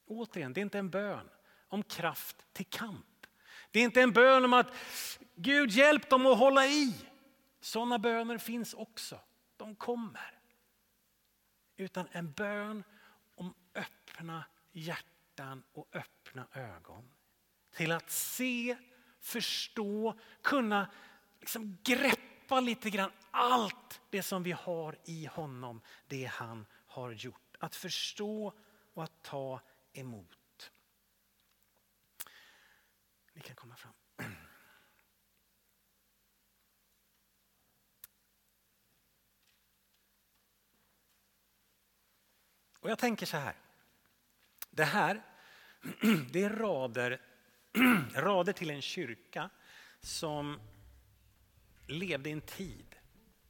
Återigen, 0.06 0.54
det 0.54 0.60
är 0.60 0.62
inte 0.62 0.80
en 0.80 0.90
bön 0.90 1.30
om 1.68 1.84
kraft 1.84 2.46
till 2.54 2.66
kamp. 2.66 3.28
Det 3.72 3.80
är 3.80 3.84
inte 3.84 4.02
en 4.02 4.14
bön 4.14 4.46
om 4.46 4.54
att 4.54 4.72
Gud 5.36 5.72
hjälp 5.72 6.10
dem 6.10 6.26
att 6.26 6.40
hålla 6.40 6.66
i. 6.66 7.08
Sådana 7.60 8.00
böner 8.00 8.38
finns 8.38 8.74
också. 8.74 9.20
De 9.58 9.76
kommer. 9.76 10.40
Utan 11.78 12.08
en 12.12 12.32
bön 12.32 12.84
om 13.36 13.54
öppna 13.76 14.46
hjärtan 14.72 15.64
och 15.74 15.90
öppna 15.94 16.48
ögon 16.52 17.10
till 17.76 17.92
att 17.92 18.10
se, 18.10 18.78
förstå, 19.20 20.20
kunna 20.42 20.92
liksom 21.40 21.78
greppa 21.84 22.60
lite 22.60 22.90
grann 22.90 23.12
allt 23.32 24.02
det 24.10 24.24
som 24.24 24.44
vi 24.44 24.52
har 24.52 24.98
i 25.06 25.26
honom, 25.26 25.82
det 26.08 26.26
han 26.26 26.66
har 26.88 27.12
gjort. 27.12 27.58
Att 27.60 27.76
förstå 27.76 28.54
och 28.94 29.04
att 29.04 29.24
ta 29.24 29.62
emot. 29.94 30.72
Ni 33.34 33.42
kan 33.42 33.56
komma 33.56 33.76
fram. 33.76 33.94
Och 42.80 42.92
jag 42.92 43.00
tänker 43.00 43.26
så 43.26 43.38
här. 43.38 43.56
Det 44.70 44.84
här, 44.84 45.22
det 46.32 46.44
är 46.44 46.50
rader, 46.50 47.22
rader 48.14 48.54
till 48.54 48.70
en 48.70 48.82
kyrka 48.82 49.50
som 50.00 50.60
levde 51.88 52.30
i 52.30 52.32
en 52.32 52.42
tid 52.42 52.96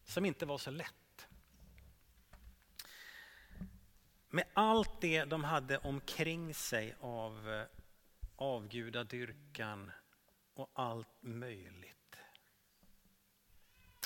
som 0.03 0.25
inte 0.25 0.45
var 0.45 0.57
så 0.57 0.71
lätt. 0.71 1.27
Med 4.29 4.45
allt 4.53 5.01
det 5.01 5.25
de 5.25 5.43
hade 5.43 5.77
omkring 5.77 6.53
sig 6.53 6.95
av 6.99 7.49
eh, 7.49 7.63
avgudadyrkan 8.35 9.91
och 10.53 10.71
allt 10.73 11.21
möjligt. 11.21 12.15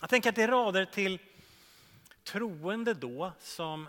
Jag 0.01 0.09
tänker 0.09 0.29
att 0.29 0.35
det 0.35 0.43
är 0.43 0.47
rader 0.47 0.85
till 0.85 1.19
troende 2.23 2.93
då 2.93 3.31
som 3.39 3.87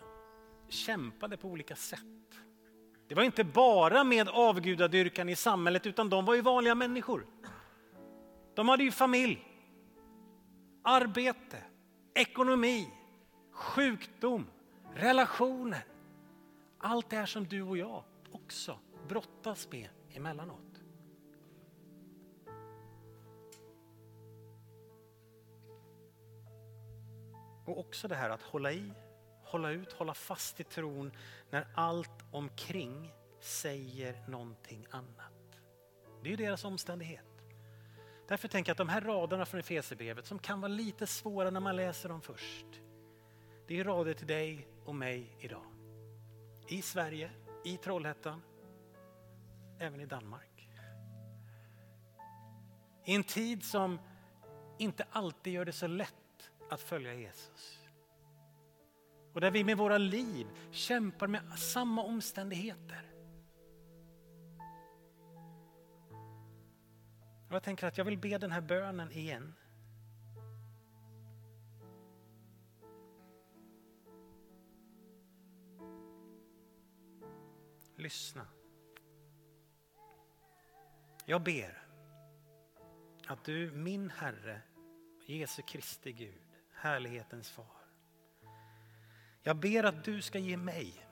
kämpade 0.69 1.37
på 1.37 1.49
olika 1.49 1.77
sätt. 1.77 2.01
Det 3.11 3.17
var 3.17 3.23
inte 3.23 3.45
bara 3.45 4.05
med 4.05 4.29
avgudadyrkan 4.29 5.29
i 5.29 5.37
samhället 5.37 5.87
utan 5.87 6.09
de 6.09 6.25
var 6.25 6.35
ju 6.35 6.41
vanliga 6.41 6.75
människor. 6.75 7.27
De 8.55 8.69
hade 8.69 8.85
ju 8.85 8.91
familj, 8.91 9.45
arbete, 10.85 11.57
ekonomi, 12.15 12.91
sjukdom, 13.53 14.47
relationer. 14.95 15.85
Allt 16.79 17.11
det 17.11 17.17
här 17.17 17.27
som 17.27 17.47
du 17.47 17.63
och 17.63 17.77
jag 17.77 18.05
också 18.33 18.79
brottas 19.09 19.69
med 19.71 19.89
emellanåt. 20.11 20.83
Och 27.67 27.79
också 27.79 28.09
det 28.09 28.15
här 28.15 28.31
att 28.31 28.43
hålla 28.43 28.73
i, 28.73 28.93
hålla 29.45 29.71
ut, 29.71 29.93
hålla 29.93 30.15
fast 30.15 30.61
i 30.61 30.65
tron 30.65 31.13
när 31.51 31.67
allt 31.75 32.20
omkring 32.31 33.13
säger 33.41 34.29
någonting 34.29 34.87
annat. 34.91 35.61
Det 36.23 36.29
är 36.29 36.31
ju 36.31 36.37
deras 36.37 36.65
omständighet. 36.65 37.25
Därför 38.29 38.49
tänker 38.49 38.71
jag 38.71 38.75
att 38.75 38.79
de 38.79 38.89
här 38.89 39.01
raderna 39.01 39.47
från 39.47 39.61
Efesierbrevet 39.61 40.27
som 40.27 40.39
kan 40.39 40.61
vara 40.61 40.73
lite 40.73 41.07
svåra 41.07 41.51
när 41.51 41.61
man 41.61 41.77
läser 41.77 42.09
dem 42.09 42.21
först. 42.21 42.67
Det 43.67 43.81
är 43.81 43.85
rader 43.85 44.15
till 44.15 44.27
dig 44.27 44.69
och 44.85 44.95
mig 44.95 45.37
idag. 45.39 45.65
I 46.69 46.83
Sverige, 46.83 47.31
i 47.65 47.77
Trollhättan, 47.77 48.43
även 49.79 50.01
i 50.01 50.07
Danmark. 50.07 50.69
I 53.05 53.15
en 53.15 53.25
tid 53.25 53.65
som 53.65 53.99
inte 54.79 55.07
alltid 55.11 55.53
gör 55.53 55.65
det 55.65 55.73
så 55.73 55.87
lätt 55.87 56.51
att 56.71 56.81
följa 56.81 57.15
Jesus. 57.15 57.80
Och 59.33 59.41
där 59.41 59.51
vi 59.51 59.65
med 59.65 59.77
våra 59.77 59.99
liv 59.99 60.47
kämpar 60.71 61.27
med 61.27 61.59
samma 61.59 62.03
omständigheter. 62.03 63.11
Och 67.49 67.57
jag 67.57 67.63
tänker 67.63 67.87
att 67.87 67.99
jag 67.99 68.05
vill 68.05 68.19
be 68.19 68.39
den 68.39 68.53
här 68.53 68.61
bönen 68.61 69.13
igen. 69.13 69.55
Lyssna. 77.97 78.47
Jag 81.27 81.43
ber 81.43 81.83
att 83.27 83.45
du, 83.45 83.71
min 83.71 84.11
Herre, 84.11 84.63
Jesu 85.27 85.63
Kristi 85.63 86.13
Gud, 86.13 86.47
härlighetens 86.73 87.51
far. 87.51 87.80
Jag 89.43 89.57
ber 89.57 89.85
att 89.85 90.05
du 90.05 90.23
ska 90.23 90.39
ge 90.39 90.57
mig 90.57 91.07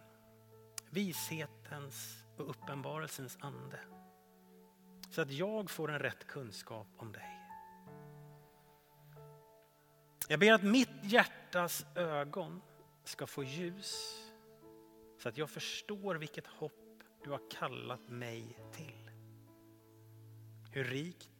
vishetens 0.90 2.24
och 2.36 2.50
uppenbarelsens 2.50 3.38
ande. 3.40 3.80
Så 5.10 5.22
att 5.22 5.30
jag 5.30 5.70
får 5.70 5.90
en 5.90 5.98
rätt 5.98 6.26
kunskap 6.26 6.86
om 6.96 7.12
dig. 7.12 7.38
Jag 10.28 10.40
ber 10.40 10.52
att 10.52 10.62
mitt 10.62 10.90
hjärtas 11.02 11.86
ögon 11.94 12.62
ska 13.04 13.26
få 13.26 13.44
ljus 13.44 14.24
så 15.18 15.28
att 15.28 15.38
jag 15.38 15.50
förstår 15.50 16.14
vilket 16.14 16.46
hopp 16.46 17.02
du 17.24 17.30
har 17.30 17.50
kallat 17.50 18.08
mig 18.08 18.58
till. 18.72 19.10
Hur 20.72 20.84
rikt 20.84 21.30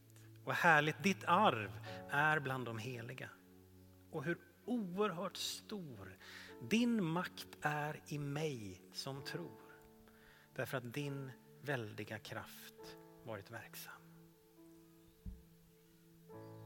och 0.44 0.54
härligt 0.54 1.02
ditt 1.02 1.24
arv 1.24 1.70
är 2.10 2.40
bland 2.40 2.66
de 2.66 2.78
heliga 2.78 3.30
och 4.10 4.24
hur 4.24 4.38
oerhört 4.64 5.36
stor 5.36 6.16
din 6.60 7.04
makt 7.04 7.58
är 7.60 8.00
i 8.06 8.18
mig 8.18 8.82
som 8.92 9.24
tror. 9.24 9.62
Därför 10.54 10.78
att 10.78 10.94
din 10.94 11.30
väldiga 11.62 12.18
kraft 12.18 12.96
varit 13.24 13.50
verksam. 13.50 14.07